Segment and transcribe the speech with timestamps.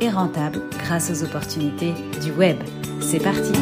[0.00, 2.56] et rentable grâce aux opportunités du web.
[3.00, 3.52] C'est parti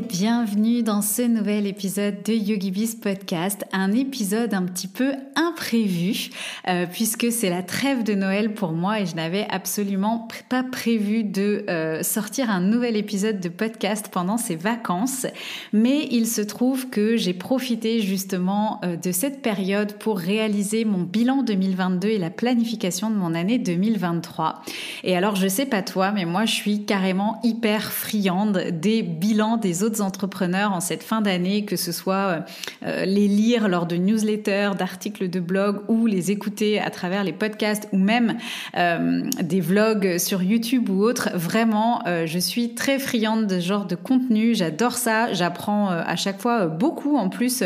[0.00, 6.30] bienvenue dans ce nouvel épisode de YogiBiz Podcast, un épisode un petit peu imprévu
[6.68, 11.22] euh, puisque c'est la trêve de Noël pour moi et je n'avais absolument pas prévu
[11.22, 15.26] de euh, sortir un nouvel épisode de podcast pendant ces vacances,
[15.72, 21.02] mais il se trouve que j'ai profité justement euh, de cette période pour réaliser mon
[21.02, 24.62] bilan 2022 et la planification de mon année 2023.
[25.04, 29.56] Et alors je sais pas toi, mais moi je suis carrément hyper friande des bilan
[29.56, 32.40] des autres entrepreneurs en cette fin d'année, que ce soit euh,
[32.86, 37.32] euh, les lire lors de newsletters, d'articles de blog ou les écouter à travers les
[37.32, 38.36] podcasts ou même
[38.76, 41.30] euh, des vlogs sur YouTube ou autres.
[41.34, 44.54] Vraiment, je suis très friande de ce genre de contenu.
[44.54, 45.32] J'adore ça.
[45.32, 47.62] J'apprends à chaque fois beaucoup en plus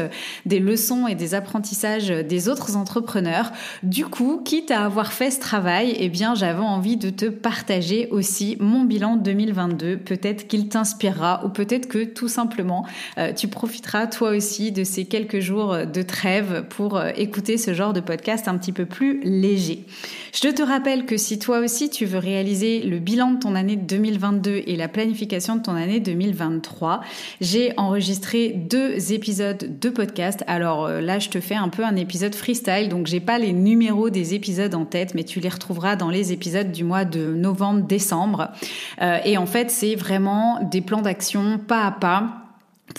[0.46, 3.52] des leçons et des apprentissages des autres entrepreneurs.
[3.82, 8.08] Du coup, quitte à avoir fait ce travail, eh bien, j'avais envie de te partager
[8.10, 9.98] aussi mon bilan 2022.
[9.98, 12.86] Peut-être qu'il t'inspirera ou peut-être que tout simplement
[13.18, 17.74] euh, tu profiteras toi aussi de ces quelques jours de trêve pour euh, écouter ce
[17.74, 19.84] genre de podcast un petit peu plus léger.
[20.32, 23.76] Je te rappelle que si toi aussi tu veux réaliser le bilan de ton année
[23.76, 27.00] 2022 et la planification de ton année 2023,
[27.40, 30.44] j'ai enregistré deux épisodes de podcast.
[30.46, 33.52] Alors euh, là, je te fais un peu un épisode freestyle, donc j'ai pas les
[33.52, 37.34] numéros des épisodes en tête, mais tu les retrouveras dans les épisodes du mois de
[37.34, 38.48] novembre-décembre.
[39.24, 42.47] et en fait, c'est vraiment des plans d'action pas à pas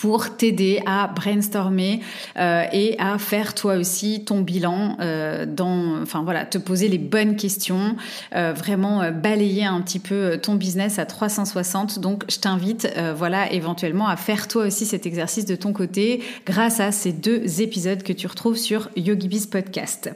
[0.00, 2.00] pour t'aider à brainstormer
[2.38, 6.04] euh, et à faire toi aussi ton bilan euh, dans
[6.50, 7.96] te poser les bonnes questions
[8.34, 14.08] euh, vraiment balayer un petit peu ton business à 360 donc je t'invite voilà éventuellement
[14.08, 18.12] à faire toi aussi cet exercice de ton côté grâce à ces deux épisodes que
[18.12, 20.10] tu retrouves sur YogiBiz podcast.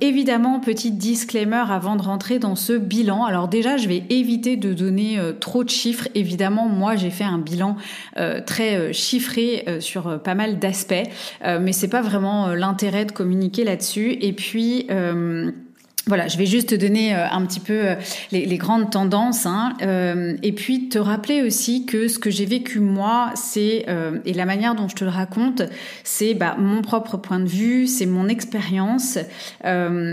[0.00, 3.24] Évidemment petit disclaimer avant de rentrer dans ce bilan.
[3.24, 6.08] Alors déjà je vais éviter de donner trop de chiffres.
[6.14, 7.76] Évidemment moi j'ai fait un bilan
[8.46, 10.94] très euh, chiffré euh, sur euh, pas mal d'aspects,
[11.60, 14.16] mais c'est pas vraiment l'intérêt de communiquer là-dessus.
[14.20, 14.86] Et puis
[16.08, 17.94] voilà, je vais juste te donner un petit peu
[18.32, 19.74] les, grandes tendances hein,
[20.42, 23.86] et puis te rappeler aussi que ce que j'ai vécu moi, c'est
[24.24, 25.62] et la manière dont je te le raconte,
[26.04, 29.18] c'est bah, mon propre point de vue, c'est mon expérience,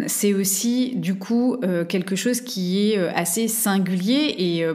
[0.08, 4.66] c'est aussi du coup quelque chose qui est assez singulier et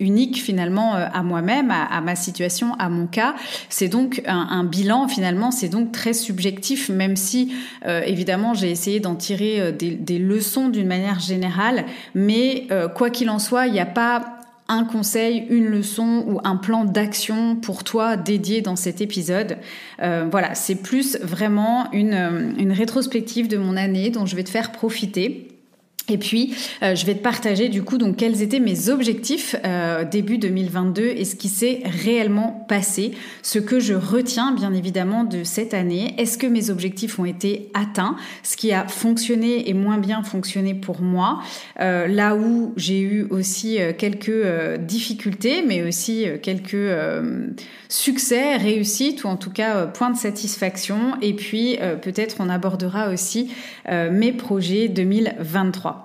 [0.00, 3.34] unique finalement euh, à moi-même, à, ma situation, à mon cas.
[3.68, 7.54] C'est donc un, bilan finalement, c'est donc très subjectif, même si
[7.86, 13.30] euh, évidemment j'ai essayé d'en tirer euh, des, leçons d'une manière générale, mais quoi qu'il
[13.30, 14.38] en soit, il n'y a pas
[14.68, 19.56] un conseil, une leçon ou un plan d'action pour toi dédié dans cet épisode.
[19.98, 24.72] voilà, c'est plus vraiment une, une rétrospective de mon année dont je vais te faire
[24.72, 25.49] profiter.
[26.10, 30.04] Et puis, euh, je vais te partager du coup donc quels étaient mes objectifs euh,
[30.04, 33.12] début 2022 et ce qui s'est réellement passé,
[33.42, 36.14] ce que je retiens bien évidemment de cette année.
[36.18, 38.16] Est-ce que mes objectifs ont été atteints?
[38.42, 41.40] Ce qui a fonctionné et moins bien fonctionné pour moi.
[41.78, 46.90] Euh, là où j'ai eu aussi quelques difficultés, mais aussi quelques
[47.88, 51.14] succès, réussites ou en tout cas points de satisfaction.
[51.22, 53.50] Et puis peut-être on abordera aussi
[53.88, 55.99] mes projets 2023.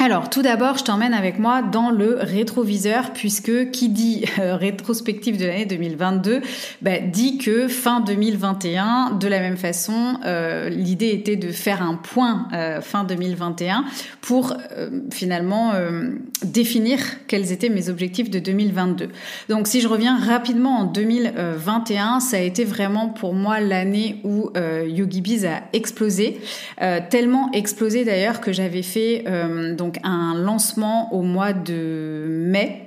[0.00, 5.38] Alors, tout d'abord, je t'emmène avec moi dans le rétroviseur, puisque qui dit euh, rétrospective
[5.38, 6.42] de l'année 2022,
[6.82, 11.94] bah, dit que fin 2021, de la même façon, euh, l'idée était de faire un
[11.94, 13.84] point euh, fin 2021
[14.20, 14.56] pour
[15.12, 15.72] finalement
[16.42, 16.98] définir
[17.28, 19.10] quels étaient mes objectifs de 2022.
[19.50, 24.50] Donc, si je reviens rapidement en 2021, ça a été vraiment pour moi l'année où
[24.56, 26.40] YogiBiz a explosé,
[27.10, 29.24] tellement explosé d'ailleurs que j'avais fait
[29.76, 32.83] donc un lancement au mois de mai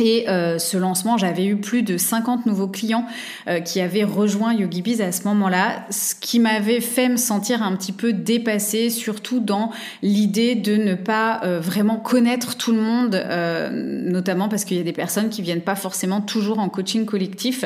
[0.00, 3.04] Et euh, ce lancement, j'avais eu plus de 50 nouveaux clients
[3.48, 7.76] euh, qui avaient rejoint YogiBiz à ce moment-là, ce qui m'avait fait me sentir un
[7.76, 9.70] petit peu dépassée, surtout dans
[10.02, 13.22] l'idée de ne pas euh, vraiment connaître tout le monde,
[13.70, 17.64] notamment parce qu'il y a des personnes qui viennent pas forcément toujours en coaching collectif.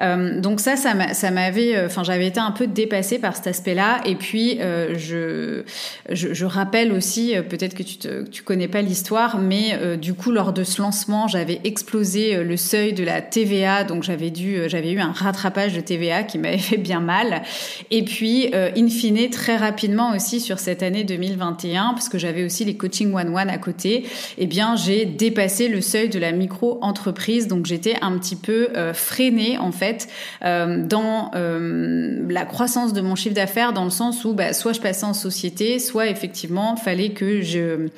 [0.00, 4.00] donc ça, ça m'avait, enfin, j'avais été un peu dépassée par cet aspect-là.
[4.06, 10.14] Et puis, je, rappelle aussi, peut-être que tu, te, tu connais pas l'histoire, mais du
[10.14, 14.30] coup, lors de ce lancement, j'avais explosé euh, le seuil de la TVA, donc j'avais
[14.30, 17.42] dû, euh, j'avais eu un rattrapage de TVA qui m'avait fait bien mal.
[17.90, 22.44] Et puis, euh, in fine, très rapidement aussi sur cette année 2021, parce que j'avais
[22.44, 24.06] aussi les coaching one-one à côté,
[24.38, 29.58] eh bien, j'ai dépassé le seuil de la micro-entreprise, donc j'étais un petit peu freinée
[29.58, 30.08] en fait
[30.42, 35.04] dans la croissance de mon chiffre d'affaires, dans le sens où bah, soit je passais
[35.04, 37.88] en société, soit effectivement fallait que je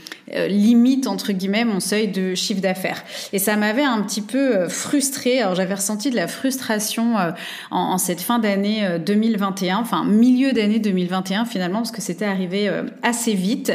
[0.48, 3.04] limite entre guillemets mon seuil de chiffre d'affaires.
[3.32, 5.40] Et ça m'a m'avait un petit peu euh, frustrée.
[5.40, 7.32] Alors j'avais ressenti de la frustration euh,
[7.70, 12.70] en, cette fin d'année 2021, euh, enfin milieu d'année 2021 finalement, parce que c'était arrivé
[13.02, 13.72] assez vite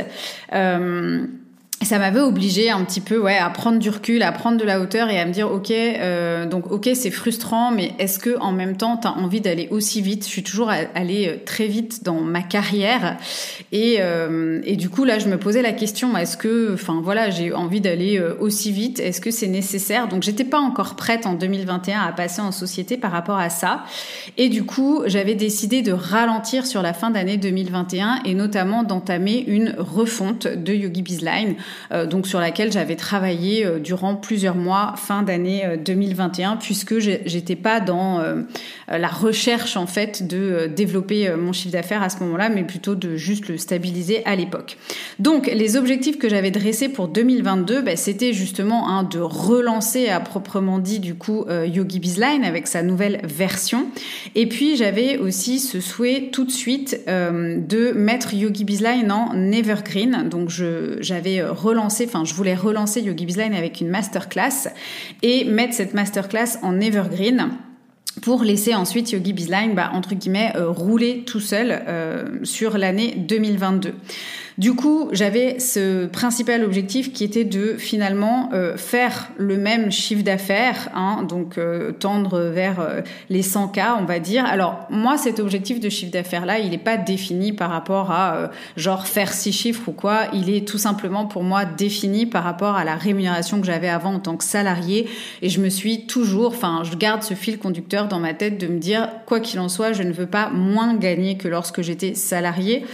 [1.85, 4.79] ça m'avait obligé un petit peu ouais à prendre du recul, à prendre de la
[4.79, 8.51] hauteur et à me dire ok euh, donc ok c'est frustrant mais est-ce que en
[8.51, 10.23] même temps tu as envie d'aller aussi vite?
[10.25, 13.17] Je suis toujours allée euh, très vite dans ma carrière.
[13.71, 17.29] Et euh, et du coup là je me posais la question est-ce que enfin voilà
[17.29, 18.99] j'ai envie d'aller euh, aussi vite?
[18.99, 20.07] Est-ce que c'est nécessaire?
[20.07, 23.83] Donc j'étais pas encore prête en 2021 à passer en société par rapport à ça.
[24.37, 29.43] Et du coup j'avais décidé de ralentir sur la fin d'année 2021 et notamment d'entamer
[29.47, 31.55] une refonte de Yogi Bizline
[32.05, 37.55] donc sur laquelle j'avais travaillé euh, durant plusieurs mois fin d'année 2021 euh, puisque j'étais
[37.55, 38.21] pas dans
[38.87, 43.15] la recherche en fait de développer mon chiffre d'affaires à ce moment-là mais plutôt de
[43.15, 44.77] juste le stabiliser à l'époque.
[45.19, 50.19] Donc les objectifs que j'avais dressés pour 2022 bah, c'était justement hein, de relancer à
[50.19, 53.87] proprement dit du coup Yogi Bizline avec sa nouvelle version
[54.35, 60.29] et puis j'avais aussi ce souhait tout de suite de mettre Yogi Bizline en evergreen
[60.29, 60.49] donc
[60.99, 64.69] j'avais relancer, enfin je voulais relancer Yogi Bizline avec une masterclass
[65.21, 67.51] et mettre cette masterclass en evergreen
[68.21, 73.15] pour laisser ensuite Yogi Bizline, bah, entre guillemets, euh, rouler tout seul euh, sur l'année
[73.17, 73.93] 2022.
[74.61, 80.23] Du coup, j'avais ce principal objectif qui était de finalement euh, faire le même chiffre
[80.23, 84.45] d'affaires, hein, donc euh, tendre vers euh, les 100K, on va dire.
[84.45, 89.07] Alors moi, cet objectif de chiffre d'affaires-là, il n'est pas défini par rapport à genre
[89.07, 90.27] faire six chiffres ou quoi.
[90.31, 94.13] Il est tout simplement pour moi défini par rapport à la rémunération que j'avais avant
[94.13, 95.09] en tant que salarié.
[95.41, 98.67] Et je me suis toujours, enfin, je garde ce fil conducteur dans ma tête de
[98.67, 102.13] me dire, quoi qu'il en soit, je ne veux pas moins gagner que lorsque j'étais
[102.13, 102.85] salarié.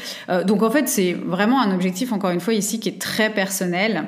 [0.45, 4.07] donc en fait, c'est vraiment un objectif, encore une fois, ici qui est très personnel.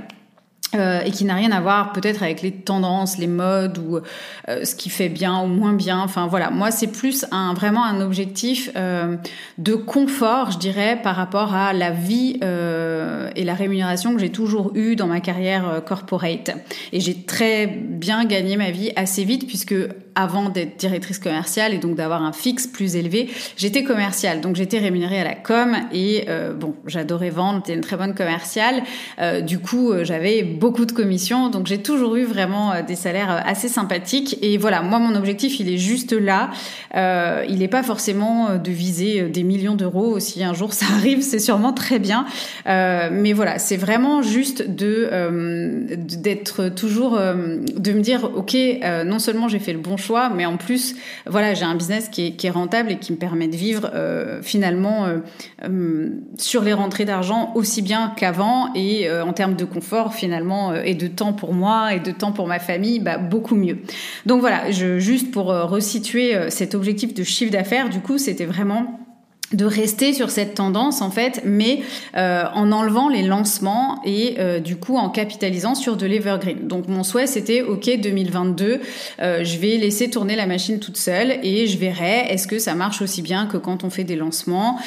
[0.75, 4.63] Euh, et qui n'a rien à voir peut-être avec les tendances, les modes ou euh,
[4.63, 5.99] ce qui fait bien ou moins bien.
[5.99, 9.15] Enfin voilà, moi c'est plus un vraiment un objectif euh,
[9.57, 14.71] de confort, je dirais, par rapport à la vie et la rémunération que j'ai toujours
[14.75, 16.51] eue dans ma carrière corporate.
[16.93, 19.75] Et j'ai très bien gagné ma vie assez vite puisque
[20.15, 24.41] avant d'être directrice commerciale et donc d'avoir un fixe plus élevé, j'étais commerciale.
[24.41, 26.27] Donc j'étais rémunérée à la com et
[26.59, 28.83] bon, j'adorais vendre, j'étais une très bonne commerciale.
[29.43, 33.39] du coup, j'avais beaucoup de commissions, donc j'ai toujours eu vraiment euh, des salaires euh,
[33.45, 34.37] assez sympathiques.
[34.41, 36.49] Et voilà, moi mon objectif il est juste là.
[36.95, 40.19] Euh, il n'est pas forcément de viser des millions d'euros.
[40.19, 42.25] Si un jour ça arrive, c'est sûrement très bien.
[42.65, 45.09] mais voilà, c'est vraiment juste de
[45.95, 48.55] d'être toujours de me dire ok,
[49.05, 50.95] non seulement j'ai fait le bon choix, mais en plus
[51.25, 53.91] voilà j'ai un business qui est, qui est, rentable et qui me permet de vivre
[54.41, 55.07] finalement
[56.37, 60.95] sur les rentrées d'argent aussi bien qu'avant et en termes de confort finalement euh, et
[60.95, 63.79] de temps pour moi et de temps pour ma famille, bah, beaucoup mieux.
[64.25, 68.45] Donc voilà, juste pour euh, resituer euh, cet objectif de chiffre d'affaires, du coup, c'était
[68.45, 68.99] vraiment
[69.53, 71.81] de rester sur cette tendance en fait, mais
[72.15, 76.67] euh, en enlevant les lancements et euh, du coup en capitalisant sur de l'evergreen.
[76.67, 78.79] Donc mon souhait c'était ok 2022,
[79.21, 82.75] euh, je vais laisser tourner la machine toute seule et je verrai est-ce que ça
[82.75, 84.79] marche aussi bien que quand on fait des lancements,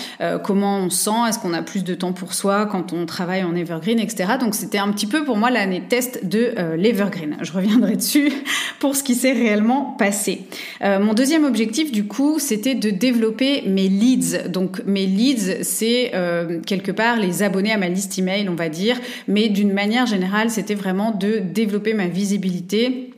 [0.45, 3.54] comment on sent, est-ce qu'on a plus de temps pour soi quand on travaille en
[3.54, 4.35] evergreen, etc.
[4.40, 7.37] Donc c'était un petit peu pour moi l'année test de l'evergreen.
[7.40, 8.33] Je reviendrai dessus
[8.78, 10.47] pour ce qui s'est réellement passé.
[10.81, 16.61] mon deuxième objectif du coup c'était de développer mes leads donc mes leads, c'est euh,
[16.61, 20.51] quelque part les abonnés à ma liste email, on va dire, mais d'une manière générale,
[20.51, 23.12] c'était vraiment de développer ma visibilité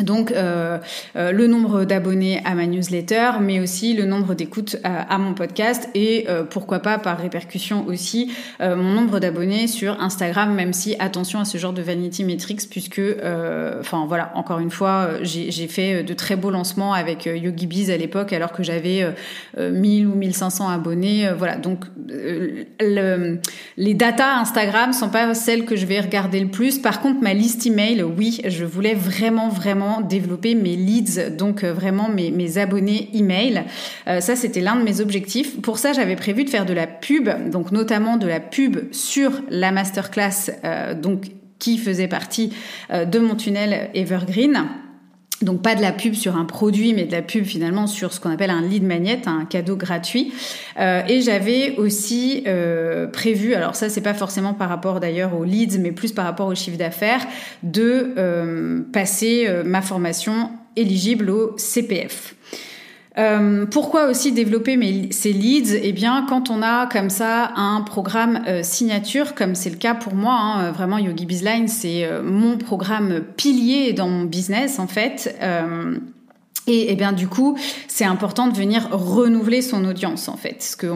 [0.00, 0.78] donc euh,
[1.16, 5.88] euh, le nombre d'abonnés à ma newsletter, mais aussi le nombre d'écoutes à, mon podcast
[5.94, 11.40] et euh, pourquoi pas par répercussion aussi mon nombre d'abonnés sur Instagram, même si attention
[11.40, 13.00] à ce genre de vanity metrics puisque,
[13.80, 18.32] enfin voilà, encore une fois, j'ai fait de très beaux lancements avec YogiBiz à l'époque
[18.32, 19.06] alors que j'avais
[19.58, 21.30] 1000 ou 1500 abonnés.
[21.36, 23.38] voilà, donc le,
[23.76, 26.78] les datas Instagram sont pas celles que je vais regarder le plus.
[26.78, 31.72] Par contre, ma liste email, oui, je voulais vraiment vraiment développer mes leads, donc euh,
[31.72, 33.64] vraiment mes, abonnés email.
[34.06, 35.60] Euh, ça, c'était l'un de mes objectifs.
[35.60, 39.42] Pour ça, j'avais prévu de faire de la pub, donc notamment de la pub sur
[39.48, 41.24] la masterclass, euh, donc
[41.58, 42.52] qui faisait partie
[42.92, 44.66] de mon tunnel Evergreen.
[45.42, 48.20] Donc pas de la pub sur un produit, mais de la pub finalement sur ce
[48.20, 50.32] qu'on appelle un lead magnet, un cadeau gratuit.
[50.78, 55.44] Euh, et j'avais aussi euh, prévu, alors ça c'est pas forcément par rapport d'ailleurs aux
[55.44, 57.26] leads, mais plus par rapport au chiffre d'affaires,
[57.62, 62.34] de euh, passer ma formation éligible au CPF.
[63.18, 65.74] Euh, pourquoi aussi développer mes, ces leads?
[65.82, 69.94] Eh bien, quand on a comme ça un programme euh, signature, comme c'est le cas
[69.94, 74.86] pour moi, hein, vraiment Yogi Bizline, c'est euh, mon programme pilier dans mon business en
[74.86, 75.34] fait.
[76.68, 77.56] Et, et, bien du coup,
[77.86, 80.86] c'est important de venir renouveler son audience en fait, parce que,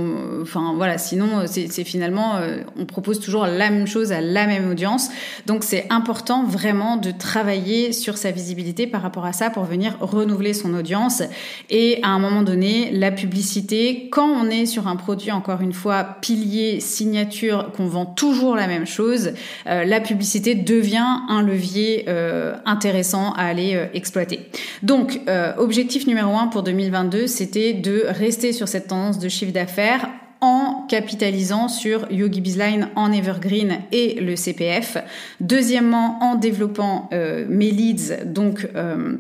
[0.43, 4.69] enfin voilà, sinon c'est finalement, euh, on propose toujours la même chose à la même
[4.69, 5.11] audience.
[5.47, 9.97] Donc c'est important vraiment de travailler sur sa visibilité par rapport à ça pour venir
[10.01, 11.23] renouveler son audience.
[11.71, 15.73] Et à un moment donné, la publicité, quand on est sur un produit encore une
[15.73, 19.33] fois pilier, signature, qu'on vend toujours la même chose,
[19.69, 24.41] euh, la publicité devient un levier euh, intéressant à aller exploiter.
[24.83, 25.21] Donc
[25.61, 30.09] objectif numéro un pour 2022, c'était de rester sur cette tendance de chiffre d'affaires
[30.41, 34.97] en capitalisant sur Yogi Bizline en Evergreen et le CPF.
[35.41, 39.17] Deuxièmement, en développant euh, mes leads, donc euh,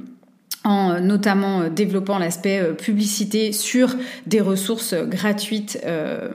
[0.65, 6.31] en notamment développant l'aspect euh, publicité sur des ressources gratuites euh,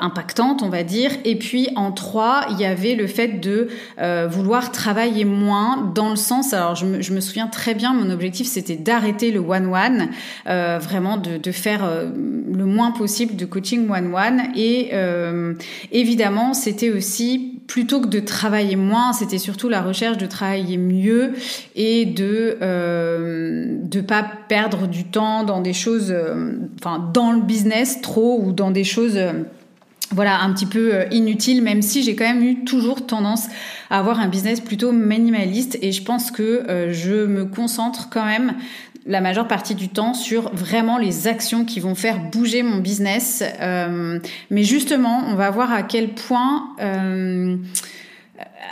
[0.00, 1.10] impactante, on va dire.
[1.24, 3.68] Et puis en trois, il y avait le fait de
[4.00, 8.46] euh, vouloir travailler moins dans le sens, alors je me, souviens très bien, mon objectif
[8.46, 10.08] c'était d'arrêter le one-one,
[10.48, 11.88] euh, vraiment de, faire
[12.52, 14.42] le moins possible de coaching one-one.
[14.56, 14.92] Et
[15.92, 21.32] évidemment, c'était aussi plutôt que de travailler moins, c'était surtout la recherche de travailler mieux
[21.74, 26.14] et de euh, de pas perdre du temps dans des choses,
[26.78, 29.18] enfin dans le business trop ou dans des choses
[30.12, 33.46] voilà, un petit peu euh, inutile, même si j'ai quand même eu toujours tendance
[33.90, 38.24] à avoir un business plutôt minimaliste et je pense que euh, je me concentre quand
[38.24, 38.54] même
[39.04, 43.44] la majeure partie du temps sur vraiment les actions qui vont faire bouger mon business.
[43.60, 44.18] Euh,
[44.50, 46.74] mais justement, on va voir à quel point...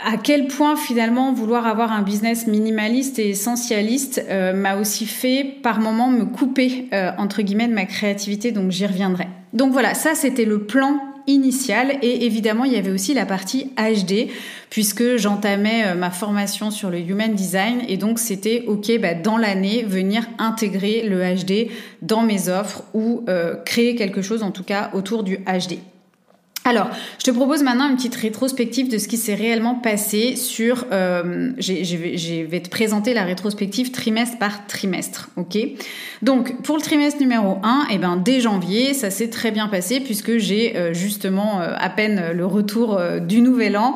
[0.03, 5.79] à quel point finalement vouloir avoir un business minimaliste et essentialiste m'a aussi fait par
[5.79, 9.27] moments me couper entre guillemets de ma créativité, donc j'y reviendrai.
[9.53, 13.71] Donc voilà, ça c'était le plan initiale et évidemment il y avait aussi la partie
[13.77, 14.29] HD
[14.69, 19.37] puisque j'entamais euh, ma formation sur le human design et donc c'était ok bah, dans
[19.37, 24.63] l'année venir intégrer le HD dans mes offres ou euh, créer quelque chose en tout
[24.63, 25.79] cas autour du HD.
[26.67, 30.85] Alors, je te propose maintenant une petite rétrospective de ce qui s'est réellement passé sur.
[30.91, 35.59] Euh, je vais te présenter la rétrospective trimestre par trimestre, ok?
[36.23, 39.99] Donc, pour le trimestre numéro 1, eh ben, dès janvier, ça s'est très bien passé
[39.99, 43.95] puisque j'ai euh, justement euh, à peine le retour euh, du nouvel an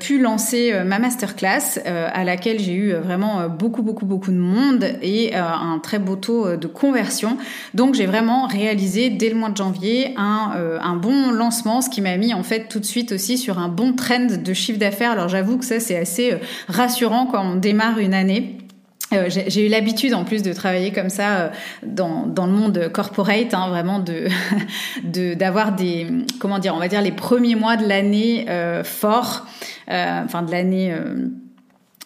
[0.00, 5.34] pu lancer ma masterclass à laquelle j'ai eu vraiment beaucoup, beaucoup, beaucoup de monde et
[5.34, 7.36] un très beau taux de conversion.
[7.74, 12.16] Donc, j'ai vraiment réalisé dès le mois de janvier un, un bon lancement, qui m'a
[12.16, 15.12] mis en fait tout de suite aussi sur un bon trend de chiffre d'affaires.
[15.12, 18.58] Alors j'avoue que ça c'est assez euh, rassurant quand on démarre une année.
[19.12, 21.48] Euh, j'ai eu l'habitude en plus de travailler comme ça euh,
[21.84, 24.26] dans, dans le monde corporate, hein, vraiment de
[25.34, 26.08] d'avoir des
[26.40, 28.46] comment dire, on va dire les premiers mois de l'année
[28.82, 29.46] forts,
[29.86, 30.92] enfin de l'année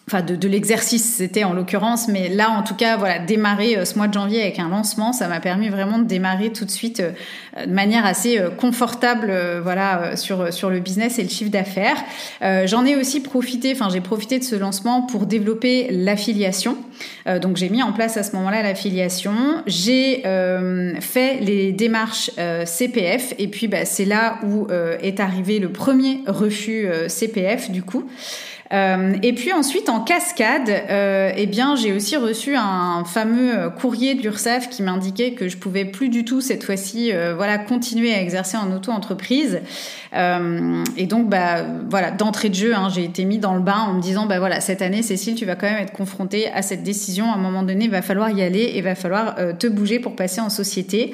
[0.09, 3.85] enfin de, de l'exercice c'était en l'occurrence mais là en tout cas voilà démarrer euh,
[3.85, 6.71] ce mois de janvier avec un lancement ça m'a permis vraiment de démarrer tout de
[6.71, 11.51] suite euh, de manière assez euh, confortable voilà sur sur le business et le chiffre
[11.51, 11.97] d'affaires.
[12.41, 16.77] J'en ai aussi profité enfin j'ai profité de ce lancement pour développer l'affiliation.
[17.41, 19.33] Donc j'ai mis en place à ce moment-là l'affiliation.
[19.65, 20.23] J'ai
[21.01, 22.31] fait les démarches
[22.65, 24.67] CPF et puis bah, c'est là où
[25.01, 28.05] est arrivé le premier refus CPF du coup
[28.71, 34.13] euh, et puis ensuite, en cascade, euh, eh bien, j'ai aussi reçu un fameux courrier
[34.13, 38.13] de l'URSSAF qui m'indiquait que je pouvais plus du tout cette fois-ci, euh, voilà, continuer
[38.13, 39.61] à exercer en auto-entreprise.
[40.97, 43.93] Et donc, bah, voilà, d'entrée de jeu, hein, j'ai été mis dans le bain en
[43.93, 46.81] me disant, bah voilà, cette année, Cécile, tu vas quand même être confrontée à cette
[46.81, 47.31] décision.
[47.31, 49.99] À un moment donné, il va falloir y aller et il va falloir te bouger
[49.99, 51.13] pour passer en société.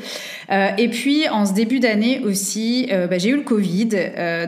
[0.50, 3.90] et puis, en ce début d'année aussi, bah, j'ai eu le Covid,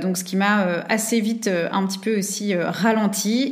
[0.02, 2.97] donc ce qui m'a assez vite un petit peu aussi ralenti.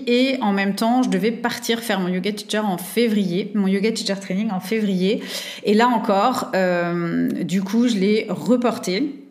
[0.07, 3.91] Et en même temps, je devais partir faire mon yoga teacher en février, mon yoga
[3.91, 5.23] teacher training en février.
[5.63, 6.51] Et là encore,
[7.41, 9.21] du coup, je l'ai reporté.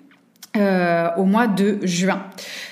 [0.56, 2.23] au mois de juin.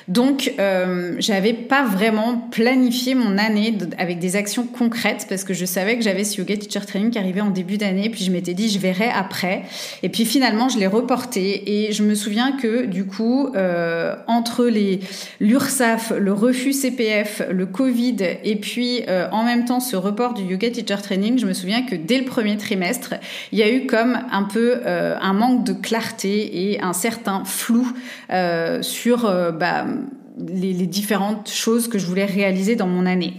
[0.08, 5.64] Donc, euh, j'avais pas vraiment planifié mon année avec des actions concrètes parce que je
[5.64, 8.10] savais que j'avais ce yoga teacher training qui arrivait en début d'année.
[8.10, 9.62] Puis je m'étais dit, je verrai après.
[10.02, 11.84] Et puis finalement, je l'ai reporté.
[11.84, 15.00] Et je me souviens que du coup, euh, entre les
[15.40, 20.42] l'URSAF, le refus CPF, le Covid et puis euh, en même temps ce report du
[20.42, 23.14] yoga teacher training, je me souviens que dès le premier trimestre,
[23.52, 27.44] il y a eu comme un peu euh, un manque de clarté et un certain
[27.44, 27.90] flou
[28.30, 29.86] euh, sur bah,
[30.38, 33.34] les, les, différentes choses que je voulais réaliser dans mon année.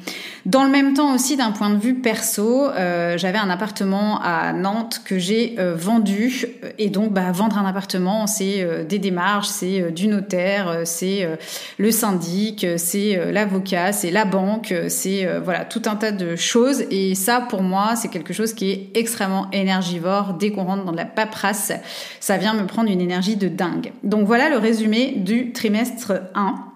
[0.46, 4.52] Dans le même temps aussi, d'un point de vue perso, euh, j'avais un appartement à
[4.52, 6.46] Nantes que j'ai euh, vendu.
[6.78, 11.28] Et donc, bah, vendre un appartement, c'est euh, des démarches, c'est euh, du notaire, c'est
[11.78, 16.84] le syndic, c'est l'avocat, c'est la banque, c'est voilà tout un tas de choses.
[16.92, 20.34] Et ça, pour moi, c'est quelque chose qui est extrêmement énergivore.
[20.34, 21.72] Dès qu'on rentre dans de la paperasse,
[22.20, 23.94] ça vient me prendre une énergie de dingue.
[24.04, 26.73] Donc voilà le résumé du trimestre 1.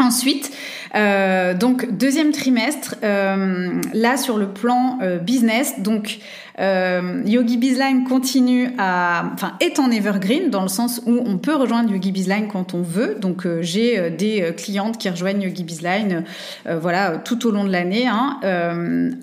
[0.00, 0.50] Ensuite,
[0.94, 6.20] euh, donc deuxième trimestre, euh, là sur le plan euh, business, donc
[6.60, 11.54] euh, Yogi Bizline continue à, enfin, est en evergreen dans le sens où on peut
[11.54, 13.16] rejoindre Yogi Bizline quand on veut.
[13.18, 16.24] Donc, euh, j'ai euh, des euh, clientes qui rejoignent Yogi Bizline,
[16.66, 18.06] voilà, tout au long de l'année.
[18.06, 18.38] Hein.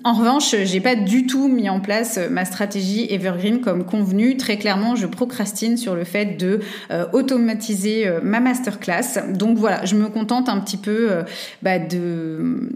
[0.04, 4.36] en revanche, j'ai pas du tout mis en place ma stratégie evergreen comme convenu.
[4.36, 6.60] Très clairement, je procrastine sur le fait de
[7.12, 9.32] automatiser ma masterclass.
[9.32, 11.10] Donc voilà, je me contente un petit peu
[11.62, 12.70] bah, de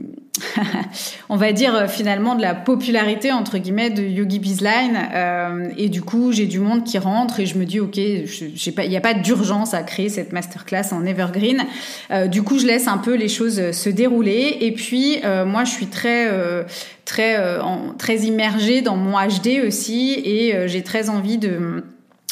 [1.29, 5.91] on va dire euh, finalement de la popularité entre guillemets de Yogi Bizline euh, et
[5.91, 9.01] du coup j'ai du monde qui rentre et je me dis ok il n'y a
[9.01, 11.65] pas d'urgence à créer cette masterclass en evergreen.
[12.11, 14.57] Euh, du coup je laisse un peu les choses se dérouler.
[14.61, 16.29] Et puis moi je suis très
[17.05, 17.37] très
[17.99, 20.13] très immergée dans mon HD aussi.
[20.25, 21.85] Et j'ai très envie de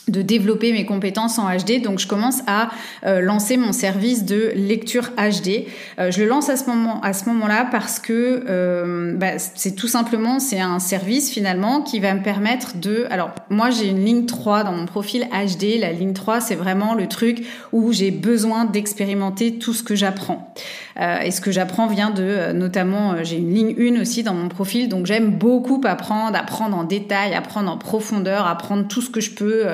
[0.09, 1.83] de développer mes compétences en HD.
[1.83, 2.71] Donc, je commence à
[3.07, 5.67] euh, lancer mon service de lecture HD.
[5.99, 9.75] Euh, je le lance à ce moment, à ce moment-là parce que euh, bah, c'est
[9.75, 13.07] tout simplement c'est un service finalement qui va me permettre de.
[13.11, 15.79] Alors, moi, j'ai une ligne 3 dans mon profil HD.
[15.79, 20.53] La ligne 3, c'est vraiment le truc où j'ai besoin d'expérimenter tout ce que j'apprends.
[21.25, 24.89] et ce que j'apprends vient de, notamment, j'ai une ligne 1 aussi dans mon profil.
[24.89, 29.31] Donc, j'aime beaucoup apprendre, apprendre en détail, apprendre en profondeur, apprendre tout ce que je
[29.31, 29.67] peux,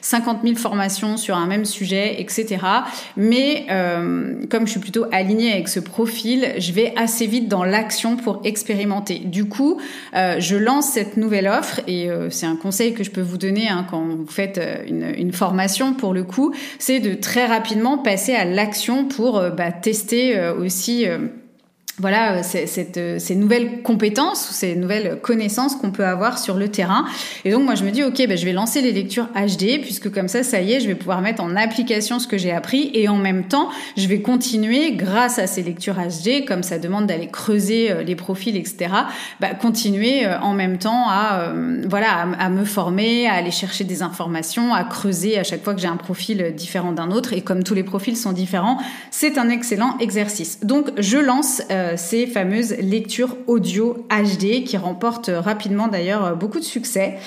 [0.00, 2.58] 50 000 formations sur un même sujet, etc.
[3.16, 7.64] Mais euh, comme je suis plutôt alignée avec ce profil, je vais assez vite dans
[7.64, 9.18] l'action pour expérimenter.
[9.18, 9.80] Du coup,
[10.14, 13.38] euh, je lance cette nouvelle offre et euh, c'est un conseil que je peux vous
[13.38, 18.34] donner hein, quand vous faites une, formation pour le coup, c'est de très rapidement passer
[18.34, 21.04] à l'action pour bah, tester aussi
[21.98, 26.56] voilà euh, cette, euh, ces nouvelles compétences ou ces nouvelles connaissances qu'on peut avoir sur
[26.56, 27.06] le terrain.
[27.44, 30.12] Et donc moi je me dis ok ben je vais lancer les lectures HD puisque
[30.12, 32.90] comme ça ça y est je vais pouvoir mettre en application ce que j'ai appris
[32.92, 37.06] et en même temps je vais continuer grâce à ces lectures HD comme ça demande
[37.06, 38.90] d'aller creuser euh, les profils etc.
[39.40, 41.52] Bah, continuer en même temps à
[41.88, 45.74] voilà à, à, me former, à aller chercher des informations, à creuser à chaque fois
[45.74, 48.78] que j'ai un profil différent d'un autre et comme tous les profils sont différents
[49.10, 50.60] c'est un excellent exercice.
[50.62, 56.64] Donc je lance euh, ces fameuses lectures audio HD qui remportent rapidement d'ailleurs beaucoup de
[56.64, 57.18] succès.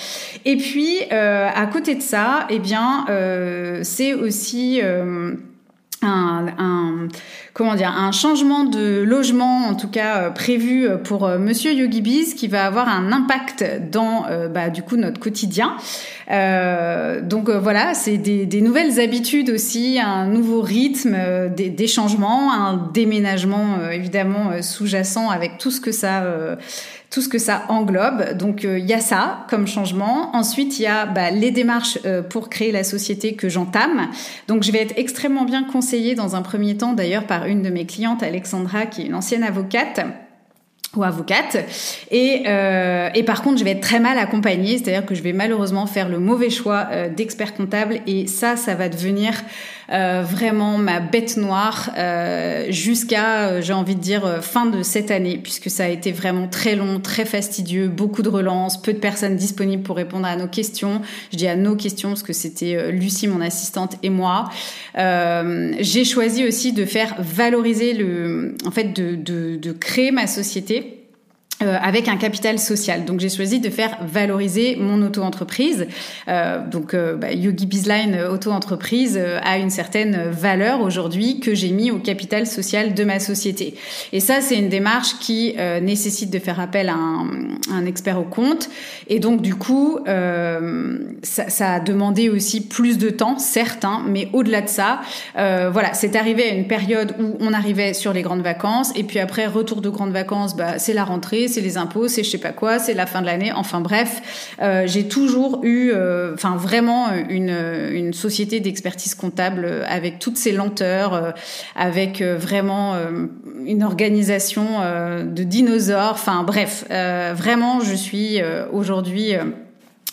[0.44, 4.80] Et puis euh, à côté de ça, eh bien euh, c'est aussi
[6.02, 7.08] un, un,
[7.52, 12.48] comment dire un changement de logement en tout cas prévu pour Monsieur Yogi Biz qui
[12.48, 15.76] va avoir un impact dans bah, du coup notre quotidien.
[16.30, 21.16] Euh, donc voilà, c'est des, des, nouvelles habitudes aussi, un nouveau rythme,
[21.54, 26.22] des, des changements, un déménagement évidemment sous-jacent avec tout ce que ça
[27.10, 28.36] tout ce que ça englobe.
[28.36, 30.34] Donc il y a ça comme changement.
[30.34, 31.98] Ensuite, il y a bah, les démarches
[32.30, 34.10] pour créer la société que j'entame.
[34.48, 37.70] Donc je vais être extrêmement bien conseillée dans un premier temps d'ailleurs par une de
[37.70, 40.00] mes clientes, Alexandra, qui est une ancienne avocate
[40.96, 41.56] ou avocate.
[42.10, 45.32] Et, euh, et par contre, je vais être très mal accompagnée, c'est-à-dire que je vais
[45.32, 49.32] malheureusement faire le mauvais choix euh, d'expert comptable et ça, ça va devenir
[49.92, 55.10] euh, vraiment ma bête noire euh, jusqu'à, euh, j'ai envie de dire, fin de cette
[55.10, 58.98] année, puisque ça a été vraiment très long, très fastidieux, beaucoup de relances, peu de
[58.98, 61.02] personnes disponibles pour répondre à nos questions.
[61.32, 64.50] Je dis à nos questions parce que c'était Lucie, mon assistante, et moi.
[64.94, 70.99] j'ai choisi aussi de faire valoriser le, en fait, de, de, de créer ma société
[71.62, 73.04] euh, avec un capital social.
[73.04, 75.86] Donc j'ai choisi de faire valoriser mon auto-entreprise.
[76.26, 81.90] Euh, donc euh, bah, Yogi Bizline auto-entreprise a une certaine valeur aujourd'hui que j'ai mis
[81.90, 83.74] au capital social de ma société.
[84.14, 87.28] Et ça c'est une démarche qui nécessite de faire appel à un,
[87.70, 88.70] un, expert au compte.
[89.08, 94.28] Et donc du coup ça, ça, a demandé aussi plus de temps, certes, hein, mais
[94.32, 95.00] au-delà de ça,
[95.34, 99.18] voilà, c'est arrivé à une période où on arrivait sur les grandes vacances et puis
[99.18, 102.38] après retour de grandes vacances, bah, c'est la rentrée c'est les impôts, c'est je sais
[102.38, 103.52] pas quoi, c'est la fin de l'année.
[103.52, 104.22] Enfin bref,
[104.62, 107.54] euh, j'ai toujours eu, euh, enfin vraiment une,
[107.92, 111.30] une société d'expertise comptable avec toutes ses lenteurs, euh,
[111.76, 112.94] avec vraiment
[113.64, 114.64] une organisation
[115.24, 116.12] de dinosaures.
[116.12, 118.40] Enfin bref, vraiment je suis
[118.72, 119.34] aujourd'hui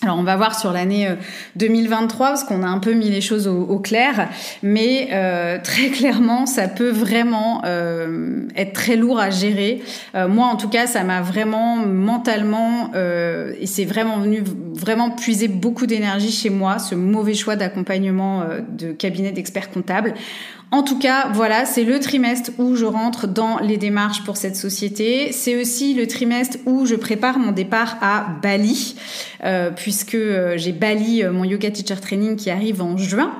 [0.03, 1.10] alors on va voir sur l'année
[1.55, 4.29] 2023 euh, parce qu'on a un peu mis les choses au, clair,
[4.62, 9.81] mais euh, très clairement ça peut vraiment euh, être très lourd à gérer.
[10.29, 15.88] moi en tout cas ça m'a vraiment mentalement et c'est vraiment venu vraiment puiser beaucoup
[15.88, 20.13] d'énergie chez moi ce mauvais choix d'accompagnement de cabinet d'experts comptables.
[20.69, 24.58] En tout cas, voilà, c'est le trimestre où je rentre dans les démarches pour cette
[24.58, 25.32] société.
[25.32, 28.95] C'est aussi le trimestre où je prépare mon départ à Bali,
[29.45, 33.32] euh, puisque euh, j'ai Bali, euh, mon yoga teacher training qui arrive en juin.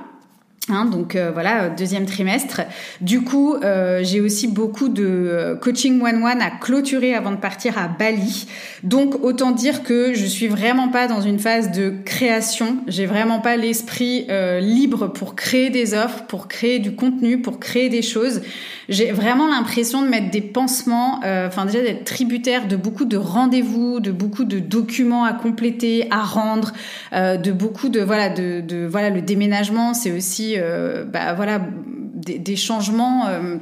[0.70, 2.62] Hein, donc euh, voilà, deuxième trimestre.
[3.00, 7.78] Du coup, euh, j'ai aussi beaucoup de euh, coaching one-one à clôturer avant de partir
[7.78, 8.48] à Bali.
[8.84, 12.80] Donc autant dire que je suis vraiment pas dans une phase de création.
[12.88, 14.28] J'ai vraiment pas l'esprit
[14.60, 18.42] libre pour créer des offres, pour créer du contenu, pour créer des choses.
[18.90, 24.00] J'ai vraiment l'impression de mettre des pansements, enfin déjà d'être tributaire de beaucoup de rendez-vous,
[24.00, 26.74] de beaucoup de documents à compléter, à rendre,
[27.14, 30.57] de beaucoup de voilà de, de voilà le déménagement, c'est aussi euh,
[31.06, 31.62] bah, voilà,
[32.18, 33.58] des, changements euh,